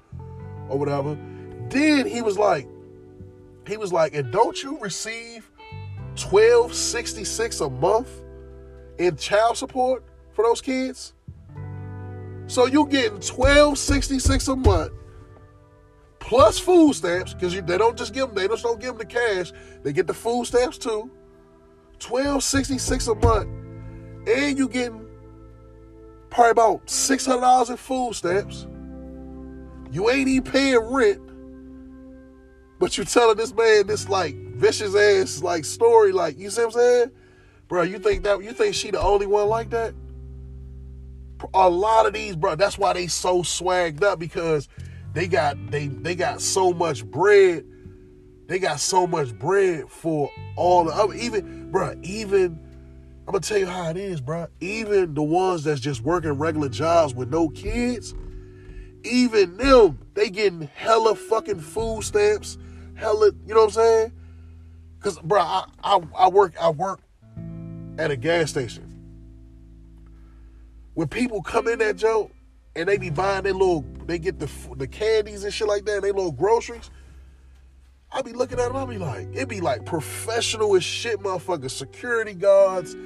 or 0.68 0.78
whatever. 0.78 1.18
Then 1.68 2.06
he 2.06 2.22
was 2.22 2.38
like, 2.38 2.68
he 3.66 3.76
was 3.76 3.92
like, 3.92 4.14
and 4.14 4.32
don't 4.32 4.62
you 4.62 4.78
receive 4.78 5.50
1266 6.16 7.60
a 7.60 7.70
month 7.70 8.08
in 8.98 9.16
child 9.16 9.56
support 9.56 10.04
for 10.32 10.44
those 10.44 10.60
kids? 10.60 11.14
So 12.46 12.66
you 12.66 12.86
getting 12.86 13.20
1266 13.20 14.48
a 14.48 14.56
month 14.56 14.92
plus 16.18 16.58
food 16.58 16.94
stamps, 16.94 17.34
because 17.34 17.54
they 17.54 17.78
don't 17.78 17.96
just 17.96 18.14
give 18.14 18.28
them, 18.28 18.36
they 18.36 18.46
just 18.46 18.62
don't 18.62 18.80
give 18.80 18.96
them 18.96 18.98
the 18.98 19.04
cash. 19.04 19.52
They 19.82 19.92
get 19.92 20.06
the 20.06 20.14
food 20.14 20.46
stamps 20.46 20.78
too. 20.78 21.10
1266 22.00 23.08
a 23.08 23.14
month. 23.16 23.48
And 24.28 24.56
you 24.56 24.68
getting 24.68 25.09
probably 26.30 26.50
about 26.50 26.86
$600 26.86 27.70
in 27.70 27.76
food 27.76 28.14
stamps. 28.14 28.66
You 29.92 30.10
ain't 30.10 30.28
even 30.28 30.50
paying 30.50 30.78
rent. 30.78 31.20
But 32.78 32.96
you 32.96 33.04
telling 33.04 33.36
this 33.36 33.52
man 33.54 33.86
this 33.86 34.08
like 34.08 34.34
vicious 34.54 34.94
ass 34.94 35.42
like 35.42 35.64
story, 35.64 36.12
like 36.12 36.38
you 36.38 36.48
see 36.48 36.62
what 36.62 36.68
I'm 36.68 36.80
saying? 36.80 37.10
Bro, 37.68 37.82
you 37.82 37.98
think 37.98 38.24
that 38.24 38.42
you 38.42 38.52
think 38.52 38.74
she 38.74 38.90
the 38.90 39.00
only 39.00 39.26
one 39.26 39.48
like 39.48 39.70
that? 39.70 39.94
A 41.54 41.68
lot 41.68 42.06
of 42.06 42.14
these, 42.14 42.36
bro, 42.36 42.54
that's 42.54 42.78
why 42.78 42.92
they 42.92 43.06
so 43.06 43.42
swagged 43.42 44.02
up 44.02 44.18
because 44.18 44.68
they 45.12 45.26
got 45.26 45.56
they 45.70 45.88
they 45.88 46.14
got 46.14 46.40
so 46.40 46.72
much 46.72 47.04
bread. 47.04 47.64
They 48.46 48.58
got 48.58 48.80
so 48.80 49.06
much 49.06 49.38
bread 49.38 49.88
for 49.90 50.30
all 50.56 50.84
the 50.84 50.92
other 50.92 51.14
even, 51.14 51.70
bro, 51.70 51.94
even 52.02 52.58
I'm 53.26 53.32
gonna 53.32 53.40
tell 53.40 53.58
you 53.58 53.66
how 53.66 53.90
it 53.90 53.96
is, 53.96 54.20
bro. 54.20 54.48
Even 54.60 55.14
the 55.14 55.22
ones 55.22 55.64
that's 55.64 55.80
just 55.80 56.02
working 56.02 56.32
regular 56.32 56.68
jobs 56.68 57.14
with 57.14 57.30
no 57.30 57.48
kids, 57.48 58.14
even 59.04 59.56
them, 59.56 59.98
they 60.14 60.30
getting 60.30 60.62
hella 60.74 61.14
fucking 61.14 61.60
food 61.60 62.02
stamps, 62.02 62.58
hella, 62.94 63.30
you 63.46 63.54
know 63.54 63.60
what 63.60 63.64
I'm 63.64 63.70
saying? 63.70 64.12
Cause, 65.00 65.18
bro, 65.20 65.40
I, 65.40 65.64
I, 65.82 66.00
I 66.16 66.28
work, 66.28 66.54
I 66.60 66.70
work 66.70 67.00
at 67.98 68.10
a 68.10 68.16
gas 68.16 68.50
station. 68.50 68.86
When 70.94 71.08
people 71.08 71.42
come 71.42 71.68
in 71.68 71.78
that 71.78 71.96
joke 71.96 72.32
and 72.76 72.88
they 72.88 72.98
be 72.98 73.10
buying 73.10 73.44
their 73.44 73.52
little, 73.52 73.84
they 74.06 74.18
get 74.18 74.38
the 74.38 74.50
the 74.76 74.86
candies 74.86 75.44
and 75.44 75.54
shit 75.54 75.68
like 75.68 75.84
that, 75.84 76.02
they 76.02 76.12
little 76.12 76.32
groceries. 76.32 76.90
I 78.12 78.22
be 78.22 78.32
looking 78.32 78.58
at 78.58 78.72
them, 78.72 78.76
I 78.76 78.84
be 78.86 78.98
like, 78.98 79.28
it 79.32 79.48
be 79.48 79.60
like 79.60 79.86
professional 79.86 80.74
as 80.74 80.82
shit, 80.82 81.20
motherfuckers, 81.20 81.70
security 81.70 82.34
guards, 82.34 82.96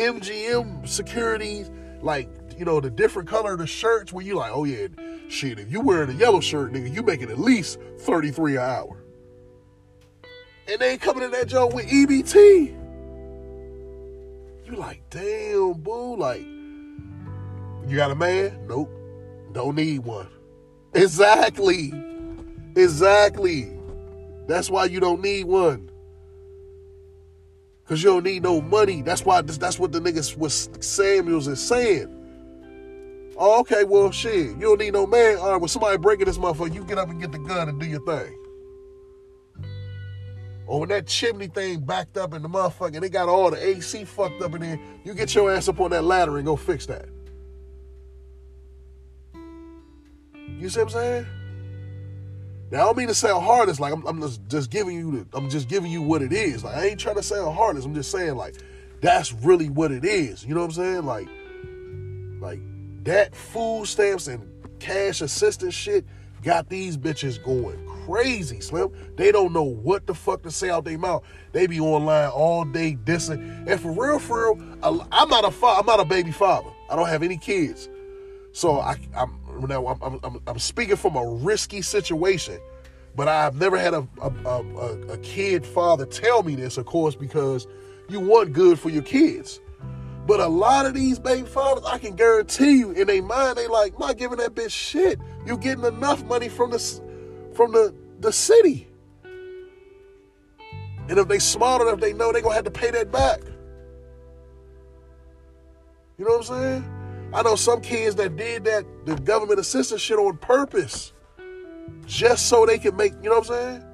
MGM 0.00 0.88
securities, 0.88 1.70
like, 2.00 2.28
you 2.56 2.64
know, 2.64 2.80
the 2.80 2.90
different 2.90 3.28
color 3.28 3.52
of 3.52 3.58
the 3.58 3.66
shirts 3.66 4.12
where 4.12 4.24
you 4.24 4.34
like, 4.34 4.50
oh 4.52 4.64
yeah, 4.64 4.88
shit, 5.28 5.58
if 5.58 5.70
you 5.70 5.80
wearing 5.80 6.10
a 6.10 6.14
yellow 6.14 6.40
shirt, 6.40 6.72
nigga, 6.72 6.92
you 6.92 7.02
making 7.02 7.30
at 7.30 7.38
least 7.38 7.78
33 8.00 8.56
an 8.56 8.62
hour. 8.62 9.04
And 10.68 10.80
they 10.80 10.92
ain't 10.92 11.02
coming 11.02 11.22
in 11.22 11.30
that 11.32 11.48
joint 11.48 11.74
with 11.74 11.86
EBT. 11.86 12.76
You 14.66 14.76
like, 14.76 15.02
damn, 15.10 15.74
boo, 15.74 16.16
like, 16.16 16.42
you 17.86 17.96
got 17.96 18.10
a 18.10 18.14
man? 18.14 18.66
Nope. 18.66 18.90
Don't 19.52 19.74
need 19.74 20.00
one. 20.00 20.28
Exactly. 20.94 21.92
Exactly. 22.76 23.76
That's 24.46 24.70
why 24.70 24.84
you 24.84 25.00
don't 25.00 25.20
need 25.20 25.44
one. 25.44 25.89
Cause 27.90 28.04
you 28.04 28.10
don't 28.10 28.22
need 28.22 28.44
no 28.44 28.60
money. 28.60 29.02
That's 29.02 29.24
why 29.24 29.42
that's 29.42 29.76
what 29.76 29.90
the 29.90 29.98
niggas 29.98 30.36
was 30.36 30.70
Samuels 30.78 31.48
is 31.48 31.60
saying. 31.60 32.06
Oh, 33.36 33.58
okay, 33.62 33.82
well 33.82 34.12
shit. 34.12 34.50
You 34.50 34.60
don't 34.60 34.78
need 34.78 34.92
no 34.92 35.08
man. 35.08 35.38
All 35.38 35.50
right, 35.50 35.56
well 35.56 35.66
somebody 35.66 35.98
breaking 35.98 36.26
this 36.26 36.38
motherfucker, 36.38 36.72
you 36.72 36.84
get 36.84 36.98
up 36.98 37.08
and 37.08 37.20
get 37.20 37.32
the 37.32 37.40
gun 37.40 37.68
and 37.68 37.80
do 37.80 37.86
your 37.86 37.98
thing. 38.06 38.38
Or 40.68 40.78
when 40.78 40.88
that 40.90 41.08
chimney 41.08 41.48
thing 41.48 41.80
backed 41.80 42.16
up 42.16 42.32
in 42.32 42.42
the 42.42 42.48
motherfucker, 42.48 43.00
they 43.00 43.08
got 43.08 43.28
all 43.28 43.50
the 43.50 43.60
AC 43.60 44.04
fucked 44.04 44.40
up 44.40 44.54
in 44.54 44.60
there, 44.60 44.78
you 45.02 45.12
get 45.12 45.34
your 45.34 45.52
ass 45.52 45.68
up 45.68 45.80
on 45.80 45.90
that 45.90 46.04
ladder 46.04 46.36
and 46.36 46.46
go 46.46 46.54
fix 46.54 46.86
that. 46.86 47.08
You 50.46 50.68
see 50.68 50.78
what 50.78 50.84
I'm 50.84 50.90
saying? 50.90 51.26
Now 52.70 52.82
I 52.82 52.84
don't 52.84 52.96
mean 52.96 53.08
to 53.08 53.14
sound 53.14 53.44
heartless. 53.44 53.80
Like 53.80 53.92
I'm, 53.92 54.06
I'm 54.06 54.20
just, 54.20 54.40
just 54.48 54.70
giving 54.70 54.96
you 54.96 55.10
the, 55.10 55.36
I'm 55.36 55.50
just 55.50 55.68
giving 55.68 55.90
you 55.90 56.02
what 56.02 56.22
it 56.22 56.32
is. 56.32 56.62
Like 56.64 56.76
I 56.76 56.86
ain't 56.86 57.00
trying 57.00 57.16
to 57.16 57.22
sound 57.22 57.56
heartless. 57.56 57.84
I'm 57.84 57.94
just 57.94 58.10
saying 58.10 58.36
like 58.36 58.56
that's 59.00 59.32
really 59.32 59.68
what 59.68 59.90
it 59.90 60.04
is. 60.04 60.44
You 60.44 60.54
know 60.54 60.60
what 60.60 60.66
I'm 60.66 60.72
saying? 60.72 61.06
Like, 61.06 61.28
like 62.40 62.60
that 63.04 63.34
food 63.34 63.86
stamps 63.86 64.26
and 64.26 64.46
cash 64.78 65.20
assistance 65.20 65.74
shit 65.74 66.04
got 66.42 66.68
these 66.68 66.96
bitches 66.96 67.42
going 67.42 67.78
crazy, 68.06 68.60
Slim. 68.60 68.90
They 69.16 69.32
don't 69.32 69.52
know 69.52 69.62
what 69.62 70.06
the 70.06 70.14
fuck 70.14 70.42
to 70.42 70.50
say 70.50 70.70
out 70.70 70.84
their 70.84 70.98
mouth. 70.98 71.24
They 71.52 71.66
be 71.66 71.80
online 71.80 72.30
all 72.30 72.64
day 72.64 72.96
dissing. 73.04 73.66
And 73.68 73.80
for 73.80 73.92
real, 73.92 74.18
for 74.18 74.54
real, 74.54 74.62
I'm 74.82 75.28
not 75.28 75.44
a 75.44 75.50
fa- 75.50 75.76
I'm 75.78 75.86
not 75.86 76.00
a 76.00 76.04
baby 76.04 76.32
father. 76.32 76.70
I 76.88 76.96
don't 76.96 77.08
have 77.08 77.22
any 77.22 77.36
kids. 77.36 77.88
So 78.52 78.80
I, 78.80 78.96
I'm 79.16 79.38
now 79.68 79.86
I'm, 79.86 80.20
I'm, 80.24 80.40
I'm 80.46 80.58
speaking 80.58 80.96
from 80.96 81.16
a 81.16 81.26
risky 81.26 81.82
situation, 81.82 82.58
but 83.14 83.28
I've 83.28 83.54
never 83.54 83.78
had 83.78 83.94
a, 83.94 84.06
a, 84.20 84.30
a, 84.46 85.00
a 85.12 85.18
kid 85.18 85.66
father 85.66 86.06
tell 86.06 86.42
me 86.42 86.54
this, 86.54 86.78
of 86.78 86.86
course, 86.86 87.14
because 87.14 87.66
you 88.08 88.20
want 88.20 88.52
good 88.52 88.78
for 88.78 88.88
your 88.88 89.02
kids. 89.02 89.60
But 90.26 90.40
a 90.40 90.46
lot 90.46 90.86
of 90.86 90.94
these 90.94 91.18
baby 91.18 91.46
fathers, 91.46 91.84
I 91.86 91.98
can 91.98 92.14
guarantee 92.14 92.78
you, 92.78 92.92
in 92.92 93.06
their 93.06 93.22
mind, 93.22 93.56
they 93.56 93.66
like, 93.66 93.98
not 93.98 94.16
giving 94.16 94.38
that 94.38 94.54
bitch 94.54 94.70
shit. 94.70 95.18
You 95.46 95.56
getting 95.56 95.84
enough 95.84 96.24
money 96.24 96.48
from 96.48 96.70
the 96.70 96.78
from 97.54 97.72
the 97.72 97.94
the 98.20 98.32
city. 98.32 98.86
And 101.08 101.18
if 101.18 101.26
they 101.26 101.38
smart 101.40 101.82
enough, 101.82 101.98
they 101.98 102.12
know 102.12 102.32
they 102.32 102.42
gonna 102.42 102.54
have 102.54 102.64
to 102.64 102.70
pay 102.70 102.90
that 102.92 103.10
back. 103.10 103.40
You 106.18 106.24
know 106.24 106.36
what 106.36 106.50
I'm 106.50 106.56
saying? 106.56 106.99
I 107.32 107.42
know 107.42 107.54
some 107.54 107.80
kids 107.80 108.16
that 108.16 108.36
did 108.36 108.64
that, 108.64 108.84
the 109.06 109.14
government 109.16 109.60
assistance 109.60 110.00
shit 110.00 110.18
on 110.18 110.36
purpose. 110.38 111.12
Just 112.06 112.48
so 112.48 112.66
they 112.66 112.78
can 112.78 112.96
make, 112.96 113.12
you 113.22 113.30
know 113.30 113.38
what 113.38 113.50
I'm 113.50 113.56
saying? 113.56 113.84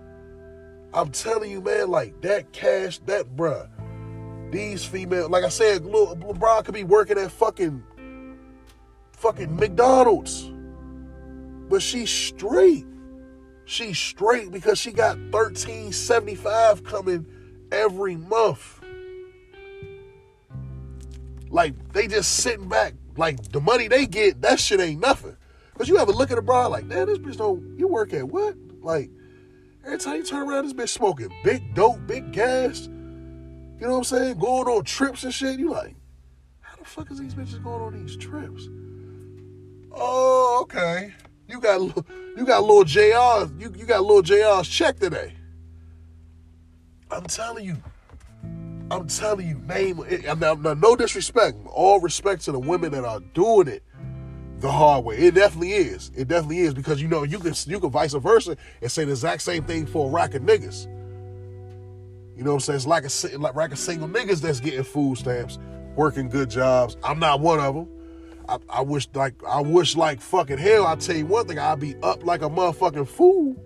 I'm 0.95 1.11
telling 1.11 1.51
you, 1.51 1.61
man, 1.61 1.91
like 1.91 2.19
that 2.23 2.53
cash, 2.53 2.99
that 3.01 3.37
bruh, 3.37 3.69
these 4.51 4.85
female, 4.85 5.29
like 5.29 5.45
I 5.45 5.51
said, 5.51 5.83
LeBron 5.83 6.65
could 6.65 6.75
be 6.75 6.85
working 6.85 7.19
at 7.19 7.31
fucking, 7.31 7.83
fucking 9.13 9.55
McDonald's, 9.55 10.51
but 11.69 11.83
she's 11.83 12.11
straight. 12.11 12.87
She's 13.67 13.99
straight 13.99 14.51
because 14.51 14.79
she 14.79 14.93
got 14.93 15.19
1375 15.19 16.85
coming 16.85 17.27
every 17.73 18.17
month. 18.17 18.81
Like 21.51 21.75
they 21.93 22.07
just 22.07 22.37
sitting 22.37 22.69
back, 22.69 22.95
like 23.17 23.51
the 23.53 23.61
money 23.61 23.89
they 23.89 24.07
get, 24.07 24.43
that 24.43 24.61
shit 24.61 24.81
ain't 24.81 25.01
nothing. 25.01 25.37
Cause 25.77 25.89
you 25.89 25.99
ever 25.99 26.13
look 26.13 26.31
at 26.31 26.39
a 26.39 26.43
bra 26.43 26.67
like, 26.69 26.89
damn, 26.89 27.07
this 27.07 27.19
bitch 27.19 27.37
don't. 27.37 27.79
You 27.79 27.87
work 27.87 28.15
at 28.15 28.27
what? 28.27 28.57
Like 28.81 29.11
every 29.85 29.99
time 29.99 30.17
you 30.17 30.25
turn 30.25 30.49
around, 30.49 30.65
this 30.65 30.73
bitch 30.73 30.89
smoking 30.89 31.29
big 31.45 31.75
dope, 31.75 32.07
big 32.07 32.33
gas. 32.33 32.87
You 32.87 33.83
know 33.83 33.91
what 33.91 33.99
I'm 33.99 34.05
saying? 34.05 34.39
Going 34.39 34.69
on 34.69 34.85
trips 34.85 35.25
and 35.25 35.35
shit. 35.35 35.59
You 35.59 35.71
like, 35.71 35.95
how 36.61 36.77
the 36.77 36.85
fuck 36.85 37.11
is 37.11 37.19
these 37.19 37.35
bitches 37.35 37.63
going 37.63 37.83
on 37.83 38.03
these 38.03 38.17
trips? 38.17 38.69
Oh, 39.93 40.61
okay. 40.63 41.13
You 41.49 41.61
got 41.61 41.81
you 42.37 42.45
got 42.47 42.63
little 42.63 42.85
JR. 42.85 43.53
You 43.59 43.73
you 43.77 43.85
got 43.85 44.03
little 44.03 44.23
JR's 44.23 44.69
check 44.69 44.99
today. 44.99 45.35
I'm 47.11 47.25
telling 47.25 47.65
you. 47.65 47.77
I'm 48.91 49.09
telling 49.09 49.49
you, 49.49 49.59
name. 49.67 50.01
Now, 50.39 50.55
no 50.55 50.97
disrespect. 50.97 51.59
All 51.67 52.01
respect 52.01 52.43
to 52.45 52.53
the 52.53 52.59
women 52.59 52.93
that 52.93 53.05
are 53.05 53.21
doing 53.35 53.69
it 53.69 53.83
the 54.61 54.71
hard 54.71 55.05
way. 55.05 55.17
It 55.17 55.35
definitely 55.35 55.73
is. 55.73 56.11
It 56.15 56.29
definitely 56.29 56.61
is 56.61 56.75
because 56.75 57.03
you 57.03 57.09
know 57.09 57.25
you 57.25 57.39
can 57.39 57.55
you 57.67 57.81
can 57.81 57.91
vice 57.91 58.15
versa 58.15 58.57
and 58.81 58.91
say 58.91 59.05
the 59.05 59.11
exact 59.11 59.43
same 59.43 59.65
thing 59.65 59.87
for 59.87 60.09
a 60.09 60.11
rack 60.11 60.35
of 60.35 60.43
niggas. 60.43 60.87
You 62.37 62.45
know 62.45 62.51
what 62.51 62.57
I'm 62.57 62.61
saying? 62.61 62.77
It's 62.77 62.87
like 62.87 63.05
a 63.05 63.39
like 63.39 63.55
rack 63.55 63.73
of 63.73 63.79
single 63.79 64.09
niggas 64.09 64.41
that's 64.41 64.61
getting 64.61 64.85
food 64.85 65.19
stamps, 65.19 65.59
working 65.97 66.29
good 66.29 66.51
jobs. 66.51 66.97
I'm 67.03 67.19
not 67.19 67.41
one 67.41 67.61
of 67.61 67.75
them. 67.75 67.89
I, 68.49 68.59
I 68.69 68.81
wish 68.83 69.09
like 69.15 69.35
I 69.45 69.61
wish 69.61 69.97
like 69.97 70.21
fucking 70.21 70.59
hell. 70.59 70.87
I 70.87 70.95
tell 70.97 71.17
you 71.17 71.27
one 71.27 71.47
thing, 71.49 71.59
I'd 71.59 71.81
be 71.81 71.97
up 72.03 72.25
like 72.25 72.43
a 72.43 72.49
motherfucking 72.49 73.09
fool. 73.09 73.57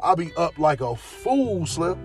I'd 0.00 0.18
be 0.18 0.32
up 0.36 0.58
like 0.58 0.80
a 0.80 0.96
fool, 0.96 1.64
Slim, 1.66 1.98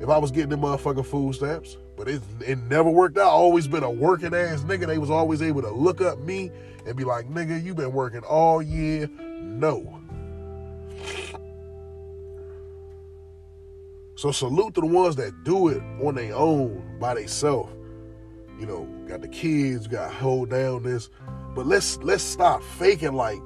if 0.00 0.08
I 0.08 0.18
was 0.18 0.30
getting 0.30 0.50
the 0.50 0.56
motherfucking 0.56 1.06
food 1.06 1.34
stamps. 1.34 1.76
But 1.96 2.08
it, 2.08 2.22
it 2.46 2.58
never 2.70 2.90
worked 2.90 3.16
out. 3.16 3.28
Always 3.28 3.66
been 3.66 3.82
a 3.82 3.90
working 3.90 4.34
ass 4.34 4.62
nigga. 4.62 4.86
They 4.86 4.98
was 4.98 5.10
always 5.10 5.40
able 5.40 5.62
to 5.62 5.70
look 5.70 6.00
up 6.00 6.18
me 6.18 6.50
and 6.86 6.94
be 6.96 7.04
like, 7.04 7.28
nigga, 7.28 7.62
you 7.62 7.74
been 7.74 7.92
working 7.92 8.20
all 8.20 8.60
year. 8.60 9.08
No. 9.40 10.00
So 14.16 14.32
salute 14.32 14.74
to 14.74 14.80
the 14.80 14.86
ones 14.86 15.16
that 15.16 15.44
do 15.44 15.68
it 15.68 15.82
on 16.02 16.14
their 16.14 16.34
own 16.34 16.98
by 16.98 17.14
themselves. 17.14 17.72
You 18.58 18.64
know, 18.64 18.88
got 19.06 19.20
the 19.20 19.28
kids, 19.28 19.86
got 19.86 20.12
hold 20.12 20.50
down 20.50 20.82
this. 20.82 21.10
But 21.54 21.66
let's 21.66 21.98
let's 21.98 22.22
stop 22.22 22.62
faking 22.62 23.12
like 23.12 23.38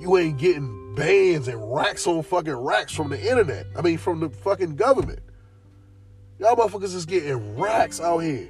you 0.00 0.16
ain't 0.16 0.38
getting 0.38 0.94
bands 0.94 1.48
and 1.48 1.74
racks 1.74 2.06
on 2.06 2.22
fucking 2.22 2.54
racks 2.54 2.94
from 2.94 3.10
the 3.10 3.20
internet. 3.20 3.66
I 3.76 3.82
mean, 3.82 3.98
from 3.98 4.20
the 4.20 4.30
fucking 4.30 4.76
government. 4.76 5.20
Y'all 6.38 6.56
motherfuckers 6.56 6.94
is 6.94 7.06
getting 7.06 7.56
racks 7.56 8.00
out 8.00 8.18
here. 8.18 8.48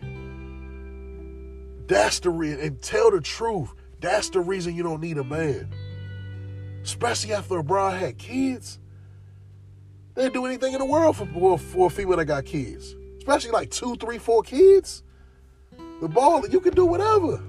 That's 1.87 2.21
the 2.21 2.31
reason. 2.31 2.61
And 2.61 2.81
tell 2.81 3.11
the 3.11 3.21
truth. 3.21 3.73
That's 4.01 4.31
the 4.31 4.41
reason 4.41 4.75
you 4.75 4.83
don't 4.83 5.01
need 5.01 5.19
a 5.19 5.25
man. 5.25 5.73
Especially 6.83 7.33
after 7.33 7.59
a 7.59 7.65
bride 7.65 7.99
had 7.99 8.19
kids. 8.19 8.79
They'd 10.15 10.33
do 10.33 10.47
anything 10.47 10.73
in 10.73 10.79
the 10.79 10.85
world 10.85 11.17
for, 11.17 11.59
for 11.59 11.87
a 11.87 11.91
female 11.91 12.17
that 12.17 12.27
got 12.27 12.45
kids. 12.45 12.95
Especially 13.19 13.51
like 13.51 13.71
two, 13.71 13.97
three, 13.97 14.19
four 14.19 14.43
kids. 14.43 15.03
The 16.01 16.09
ball, 16.09 16.47
you 16.49 16.61
can 16.61 16.75
do 16.75 16.87
whatever. 16.87 17.43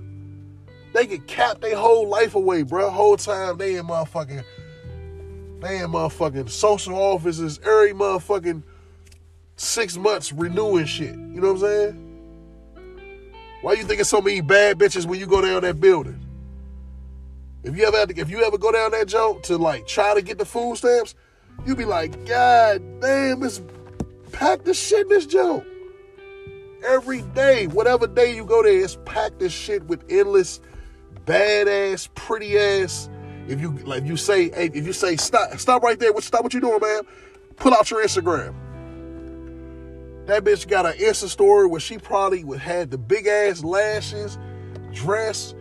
They 0.93 1.06
can 1.06 1.21
cap 1.24 1.62
their 1.62 1.76
whole 1.76 2.08
life 2.08 2.36
away, 2.36 2.63
bro. 2.63 2.89
Whole 2.89 3.17
time 3.17 3.58
they 3.58 3.76
in 3.76 3.86
motherfucking, 3.86 4.43
they 5.60 5.80
in 5.80 5.91
motherfucking 5.91 6.50
social 6.50 6.95
offices 6.95 7.60
every 7.63 7.91
motherfucking 7.91 8.63
six 9.56 9.98
months 9.98 10.32
renewing 10.32 10.86
shit. 10.86 11.13
You 11.13 11.41
know 11.41 11.54
what 11.54 11.63
I'm 11.63 11.68
saying? 11.68 12.02
Why 13.62 13.74
you 13.74 13.84
thinking 13.84 14.06
so 14.06 14.22
many 14.22 14.41
bad 14.41 14.78
bitches 14.78 15.06
when 15.06 15.20
you 15.20 15.26
go 15.26 15.41
down 15.41 15.62
that 15.63 15.80
building? 15.80 16.20
If 17.63 17.76
you 17.76 17.86
ever 17.86 18.06
to, 18.06 18.20
if 18.20 18.30
you 18.30 18.44
ever 18.44 18.60
go 18.60 18.72
down 18.72 18.91
that 18.91 19.08
joint 19.08 19.44
to 19.46 19.58
like 19.58 19.88
try 19.88 20.13
to 20.13 20.22
get 20.22 20.38
the 20.38 20.46
food 20.46 20.78
stamps, 20.78 21.15
you 21.65 21.76
be 21.76 21.86
like, 21.86 22.28
God 22.28 22.82
damn, 23.02 23.41
it's 23.41 23.62
packed 24.32 24.65
the 24.65 24.74
shit 24.74 25.02
in 25.02 25.10
this 25.10 25.26
joint. 25.26 25.65
Every 26.86 27.24
day, 27.34 27.65
whatever 27.65 28.06
day 28.06 28.36
you 28.36 28.46
go 28.46 28.62
there, 28.62 28.80
it's 28.80 29.00
packed 29.06 29.39
this 29.39 29.52
shit 29.52 29.84
with 29.86 30.04
endless, 30.10 30.60
badass, 31.26 32.13
pretty 32.13 32.60
ass. 32.60 33.10
If 33.48 33.60
you 33.60 33.72
like, 33.80 34.04
you 34.06 34.18
say, 34.18 34.52
hey, 34.52 34.70
if 34.72 34.86
you 34.86 34.94
say 34.94 35.15
stop, 35.15 35.58
stop 35.58 35.82
right 35.82 35.98
there. 35.98 36.13
What 36.13 36.24
stop? 36.24 36.44
What 36.44 36.54
you 36.54 36.62
doing, 36.62 36.80
man? 36.80 37.02
Pull 37.56 37.74
out 37.74 37.89
your 37.89 38.04
Instagram. 38.04 38.54
That 40.26 40.44
bitch 40.44 40.68
got 40.68 40.86
an 40.86 40.94
Insta 40.94 41.28
story 41.28 41.68
where 41.68 41.80
she 41.80 41.98
probably 41.98 42.44
would 42.44 42.60
had 42.60 42.90
the 42.90 42.98
big 42.98 43.28
ass 43.28 43.64
lashes, 43.64 44.40
dress 44.92 45.54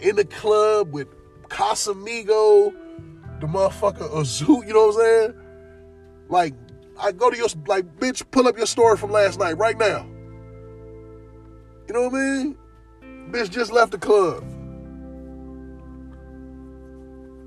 in 0.00 0.16
the 0.16 0.24
club 0.24 0.92
with 0.92 1.08
Casamigo, 1.48 2.74
the 3.40 3.46
motherfucker 3.46 4.10
Azu, 4.10 4.66
you 4.66 4.72
know 4.72 4.86
what 4.86 4.96
I'm 4.96 5.00
saying? 5.02 5.34
Like, 6.28 6.54
I 6.98 7.12
go 7.12 7.30
to 7.30 7.36
your 7.36 7.48
like, 7.66 7.96
bitch, 7.96 8.22
pull 8.30 8.48
up 8.48 8.56
your 8.56 8.66
story 8.66 8.96
from 8.96 9.10
last 9.10 9.38
night 9.38 9.58
right 9.58 9.76
now. 9.76 10.06
You 11.88 11.94
know 11.94 12.08
what 12.08 12.14
I 12.14 12.18
mean? 12.18 12.58
Bitch 13.30 13.50
just 13.50 13.72
left 13.72 13.92
the 13.92 13.98
club. 13.98 14.44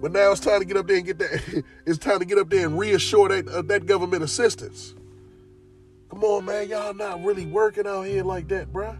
But 0.02 0.12
now 0.12 0.32
it's 0.32 0.42
time 0.42 0.60
to 0.60 0.66
get 0.66 0.76
up 0.76 0.86
there 0.86 0.98
and 0.98 1.06
get 1.06 1.18
that. 1.20 1.64
it's 1.86 1.98
time 1.98 2.20
to 2.20 2.26
get 2.26 2.38
up 2.38 2.50
there 2.50 2.66
and 2.68 2.78
reassure 2.78 3.30
that 3.30 3.48
uh, 3.48 3.62
that 3.64 3.86
government 3.86 4.22
assistance. 4.22 4.96
Come 6.14 6.24
on, 6.26 6.46
man, 6.46 6.70
y'all 6.70 6.94
not 6.94 7.24
really 7.24 7.48
working 7.48 7.88
out 7.88 8.04
here 8.04 8.24
like 8.24 8.48
that, 8.50 8.72
bruh. 8.72 9.00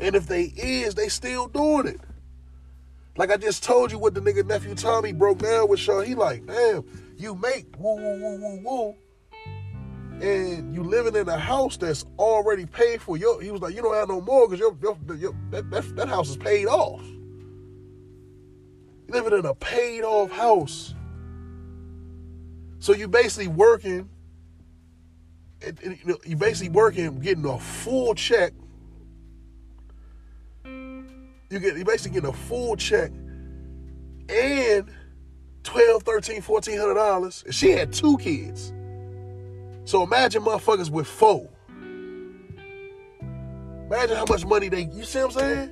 And 0.00 0.16
if 0.16 0.26
they 0.26 0.52
is, 0.56 0.96
they 0.96 1.08
still 1.08 1.46
doing 1.46 1.86
it. 1.86 2.00
Like 3.16 3.30
I 3.30 3.36
just 3.36 3.62
told 3.62 3.92
you 3.92 3.98
what 4.00 4.12
the 4.12 4.20
nigga 4.20 4.44
nephew 4.44 4.74
Tommy 4.74 5.12
broke 5.12 5.38
down 5.38 5.68
with 5.68 5.78
Sean. 5.78 6.04
He 6.04 6.16
like, 6.16 6.46
damn, 6.46 6.84
you 7.16 7.36
make 7.36 7.66
woo 7.78 7.94
woo 7.94 8.20
woo 8.20 8.40
woo 8.40 8.60
woo. 8.64 8.96
And 10.20 10.74
you 10.74 10.82
living 10.82 11.14
in 11.14 11.28
a 11.28 11.38
house 11.38 11.76
that's 11.76 12.04
already 12.18 12.66
paid 12.66 13.00
for. 13.02 13.16
Your, 13.16 13.40
he 13.40 13.52
was 13.52 13.60
like, 13.60 13.76
you 13.76 13.80
don't 13.80 13.94
have 13.94 14.08
no 14.08 14.20
mortgage. 14.20 14.58
Your, 14.58 14.76
your, 14.82 14.98
your, 15.16 15.36
that, 15.50 15.70
that, 15.70 15.94
that 15.94 16.08
house 16.08 16.28
is 16.28 16.36
paid 16.36 16.66
off. 16.66 17.06
You 19.06 19.14
living 19.14 19.38
in 19.38 19.46
a 19.46 19.54
paid 19.54 20.02
off 20.02 20.32
house. 20.32 20.92
So 22.80 22.94
you 22.94 23.06
basically 23.06 23.46
working 23.46 24.08
it, 25.60 25.78
it, 25.82 25.98
you, 26.04 26.12
know, 26.12 26.18
you 26.24 26.36
basically 26.36 26.70
working, 26.70 27.18
getting 27.20 27.44
a 27.46 27.58
full 27.58 28.14
check. 28.14 28.52
You 30.64 31.58
get 31.58 31.76
you 31.76 31.84
basically 31.84 32.20
getting 32.20 32.30
a 32.30 32.32
full 32.32 32.76
check 32.76 33.10
and 34.28 34.90
12, 35.62 36.02
13, 36.02 36.42
1400 36.42 36.94
dollars. 36.94 37.42
And 37.44 37.54
she 37.54 37.70
had 37.70 37.92
two 37.92 38.18
kids. 38.18 38.72
So 39.84 40.02
imagine 40.02 40.42
motherfuckers 40.42 40.90
with 40.90 41.06
four. 41.06 41.48
Imagine 43.86 44.16
how 44.16 44.26
much 44.28 44.44
money 44.44 44.68
they 44.68 44.82
you 44.82 45.04
see 45.04 45.20
what 45.20 45.36
I'm 45.36 45.40
saying? 45.40 45.70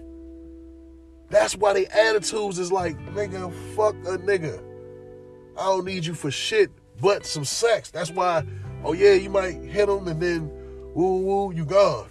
That's 1.28 1.54
why 1.56 1.74
they 1.74 1.86
attitudes 1.86 2.58
is 2.58 2.72
like, 2.72 2.96
nigga, 3.14 3.52
fuck 3.74 3.94
a 4.06 4.16
nigga. 4.18 4.62
I 5.58 5.64
don't 5.64 5.84
need 5.84 6.06
you 6.06 6.14
for 6.14 6.30
shit 6.30 6.70
but 7.00 7.26
some 7.26 7.44
sex. 7.44 7.90
That's 7.90 8.10
why 8.10 8.44
oh 8.84 8.92
yeah, 8.92 9.12
you 9.12 9.30
might 9.30 9.54
hit 9.54 9.86
them 9.86 10.08
and 10.08 10.20
then 10.20 10.50
woo 10.94 11.18
woo, 11.20 11.52
you 11.52 11.64
gone. 11.64 12.08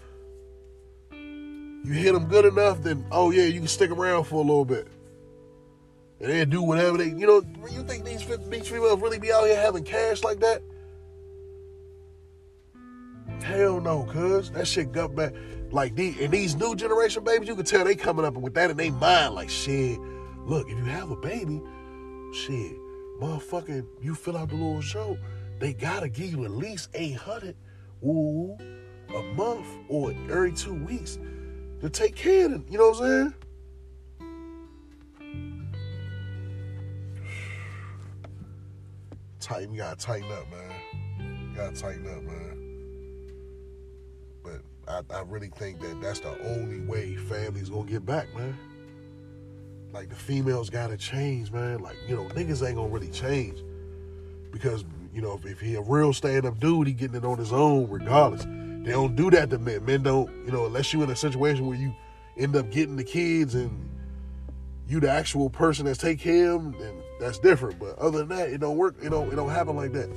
You 1.11 1.93
hit 1.93 2.13
them 2.13 2.25
good 2.25 2.45
enough, 2.45 2.81
then 2.81 3.05
oh 3.11 3.31
yeah, 3.31 3.45
you 3.45 3.59
can 3.59 3.67
stick 3.67 3.91
around 3.91 4.25
for 4.25 4.35
a 4.35 4.39
little 4.39 4.65
bit. 4.65 4.87
And 6.19 6.31
they 6.31 6.45
do 6.45 6.61
whatever 6.61 6.97
they, 6.97 7.09
you 7.09 7.27
know, 7.27 7.43
you 7.71 7.83
think 7.83 8.05
these, 8.05 8.25
these 8.49 8.67
females 8.67 9.01
really 9.01 9.19
be 9.19 9.31
out 9.31 9.45
here 9.45 9.59
having 9.59 9.83
cash 9.83 10.23
like 10.23 10.39
that? 10.39 10.61
Hell 13.43 13.81
no, 13.81 14.03
cuz. 14.05 14.49
That 14.51 14.65
shit 14.65 14.91
got 14.91 15.13
back. 15.15 15.33
Like, 15.71 15.95
these, 15.95 16.17
and 16.19 16.31
these 16.31 16.55
new 16.55 16.75
generation 16.75 17.23
babies, 17.23 17.49
you 17.49 17.55
can 17.55 17.65
tell 17.65 17.83
they 17.83 17.95
coming 17.95 18.25
up 18.25 18.35
with 18.35 18.53
that 18.53 18.71
in 18.71 18.77
their 18.77 18.91
mind. 18.93 19.35
Like, 19.35 19.49
shit, 19.49 19.99
look, 20.45 20.69
if 20.69 20.77
you 20.77 20.85
have 20.85 21.11
a 21.11 21.15
baby, 21.17 21.61
shit, 22.33 22.71
motherfucking, 23.19 23.85
you 24.01 24.15
fill 24.15 24.37
out 24.37 24.49
the 24.49 24.55
little 24.55 24.81
show 24.81 25.17
they 25.59 25.73
gotta 25.73 26.09
give 26.09 26.31
you 26.31 26.45
at 26.45 26.51
least 26.51 26.89
800 26.93 27.55
ooh, 28.03 28.57
a 29.15 29.21
month 29.33 29.67
or 29.89 30.11
every 30.29 30.51
two 30.51 30.73
weeks 30.73 31.17
to 31.81 31.89
take 31.89 32.15
care 32.15 32.45
of 32.45 32.51
them. 32.51 32.65
You 32.69 32.77
know 32.77 32.89
what 32.89 33.01
I'm 33.01 33.07
saying? 33.07 33.33
Tighten, 39.39 39.73
you 39.73 39.77
gotta 39.77 39.95
tighten 39.95 40.31
up, 40.31 40.45
man. 40.51 41.49
You 41.51 41.55
gotta 41.55 41.75
tighten 41.75 42.07
up, 42.07 42.23
man. 42.23 42.45
But 44.43 44.61
I, 44.87 45.01
I 45.17 45.21
really 45.21 45.49
think 45.49 45.79
that 45.81 46.01
that's 46.01 46.19
the 46.19 46.37
only 46.55 46.81
way 46.81 47.15
families 47.15 47.69
gonna 47.69 47.89
get 47.89 48.05
back, 48.05 48.33
man. 48.35 48.57
Like 49.93 50.09
the 50.09 50.15
females 50.15 50.69
gotta 50.69 50.97
change, 50.97 51.51
man. 51.51 51.79
Like, 51.79 51.95
you 52.07 52.15
know, 52.15 52.23
niggas 52.29 52.65
ain't 52.67 52.75
gonna 52.75 52.89
really 52.89 53.11
change. 53.11 53.63
Because, 54.51 54.83
you 55.15 55.21
know, 55.21 55.33
if, 55.33 55.45
if 55.45 55.61
he 55.61 55.75
a 55.75 55.81
real 55.81 56.11
stand-up 56.11 56.59
dude, 56.59 56.87
he 56.87 56.93
getting 56.93 57.15
it 57.15 57.23
on 57.23 57.37
his 57.37 57.53
own 57.53 57.89
regardless. 57.89 58.43
They 58.43 58.91
don't 58.91 59.15
do 59.15 59.31
that 59.31 59.49
to 59.51 59.57
men. 59.57 59.85
Men 59.85 60.03
don't, 60.03 60.29
you 60.45 60.51
know, 60.51 60.65
unless 60.65 60.93
you 60.93 61.01
in 61.03 61.09
a 61.09 61.15
situation 61.15 61.65
where 61.65 61.77
you 61.77 61.95
end 62.37 62.55
up 62.55 62.69
getting 62.69 62.97
the 62.97 63.03
kids 63.03 63.55
and 63.55 63.89
you 64.87 64.99
the 64.99 65.09
actual 65.09 65.49
person 65.49 65.85
that's 65.85 65.97
take 65.97 66.19
him, 66.19 66.75
then 66.77 67.01
that's 67.19 67.39
different. 67.39 67.79
But 67.79 67.97
other 67.97 68.19
than 68.19 68.27
that, 68.37 68.49
it 68.49 68.59
don't 68.59 68.77
work. 68.77 68.95
It 69.01 69.09
don't. 69.09 69.31
It 69.31 69.37
don't 69.37 69.49
happen 69.49 69.75
like 69.77 69.93
that. 69.93 70.09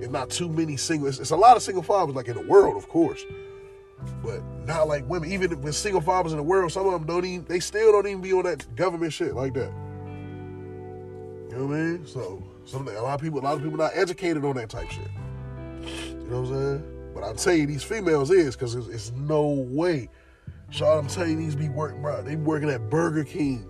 It's 0.00 0.10
not 0.10 0.30
too 0.30 0.48
many 0.48 0.76
single. 0.76 1.08
It's, 1.08 1.18
it's 1.18 1.30
a 1.30 1.36
lot 1.36 1.56
of 1.56 1.62
single 1.62 1.82
fathers 1.82 2.16
like 2.16 2.28
in 2.28 2.34
the 2.34 2.46
world, 2.46 2.76
of 2.76 2.88
course, 2.88 3.24
but 4.22 4.42
not 4.64 4.88
like 4.88 5.08
women. 5.08 5.30
Even 5.30 5.60
with 5.60 5.74
single 5.74 6.00
fathers 6.00 6.32
in 6.32 6.38
the 6.38 6.42
world, 6.42 6.72
some 6.72 6.86
of 6.86 6.92
them 6.92 7.04
don't 7.04 7.24
even. 7.24 7.44
They 7.44 7.60
still 7.60 7.92
don't 7.92 8.06
even 8.06 8.22
be 8.22 8.32
on 8.32 8.44
that 8.44 8.74
government 8.74 9.12
shit 9.12 9.34
like 9.34 9.54
that. 9.54 9.72
You 11.50 11.56
know 11.56 11.66
what 11.66 11.76
I 11.76 11.80
mean? 11.80 12.06
So 12.06 12.42
some 12.68 12.86
a 12.86 12.92
lot 13.00 13.14
of 13.14 13.20
people, 13.20 13.40
a 13.40 13.42
lot 13.42 13.56
of 13.56 13.62
people 13.62 13.78
not 13.78 13.92
educated 13.94 14.44
on 14.44 14.56
that 14.56 14.68
type 14.68 14.90
shit. 14.90 15.08
You 16.08 16.26
know 16.28 16.42
what 16.42 16.50
I'm 16.50 16.54
saying? 16.54 17.12
But 17.14 17.24
I'll 17.24 17.34
tell 17.34 17.54
you, 17.54 17.66
these 17.66 17.82
females 17.82 18.30
is 18.30 18.54
because 18.54 18.74
it's, 18.74 18.88
it's, 18.88 19.12
no 19.12 19.48
way. 19.48 20.08
So 20.70 20.86
I'm 20.86 21.06
telling 21.06 21.30
you, 21.30 21.36
these 21.38 21.56
be 21.56 21.70
working, 21.70 22.02
bro. 22.02 22.22
They 22.22 22.36
be 22.36 22.42
working 22.42 22.68
at 22.68 22.90
Burger 22.90 23.24
King. 23.24 23.66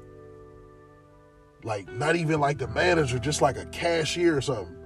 Like, 1.62 1.90
not 1.92 2.16
even 2.16 2.40
like 2.40 2.58
the 2.58 2.66
manager, 2.68 3.18
just 3.18 3.40
like 3.40 3.56
a 3.56 3.66
cashier 3.66 4.36
or 4.36 4.40
something. 4.40 4.76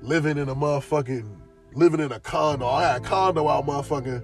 Living 0.00 0.38
in 0.38 0.48
a 0.48 0.54
motherfucking, 0.54 1.28
living 1.74 2.00
in 2.00 2.12
a 2.12 2.20
condo. 2.20 2.66
I 2.66 2.82
had 2.84 3.02
a 3.02 3.04
condo 3.04 3.46
out 3.48 3.66
motherfucking. 3.66 4.22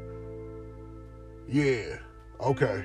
Yeah. 1.47 1.99
Okay. 2.41 2.85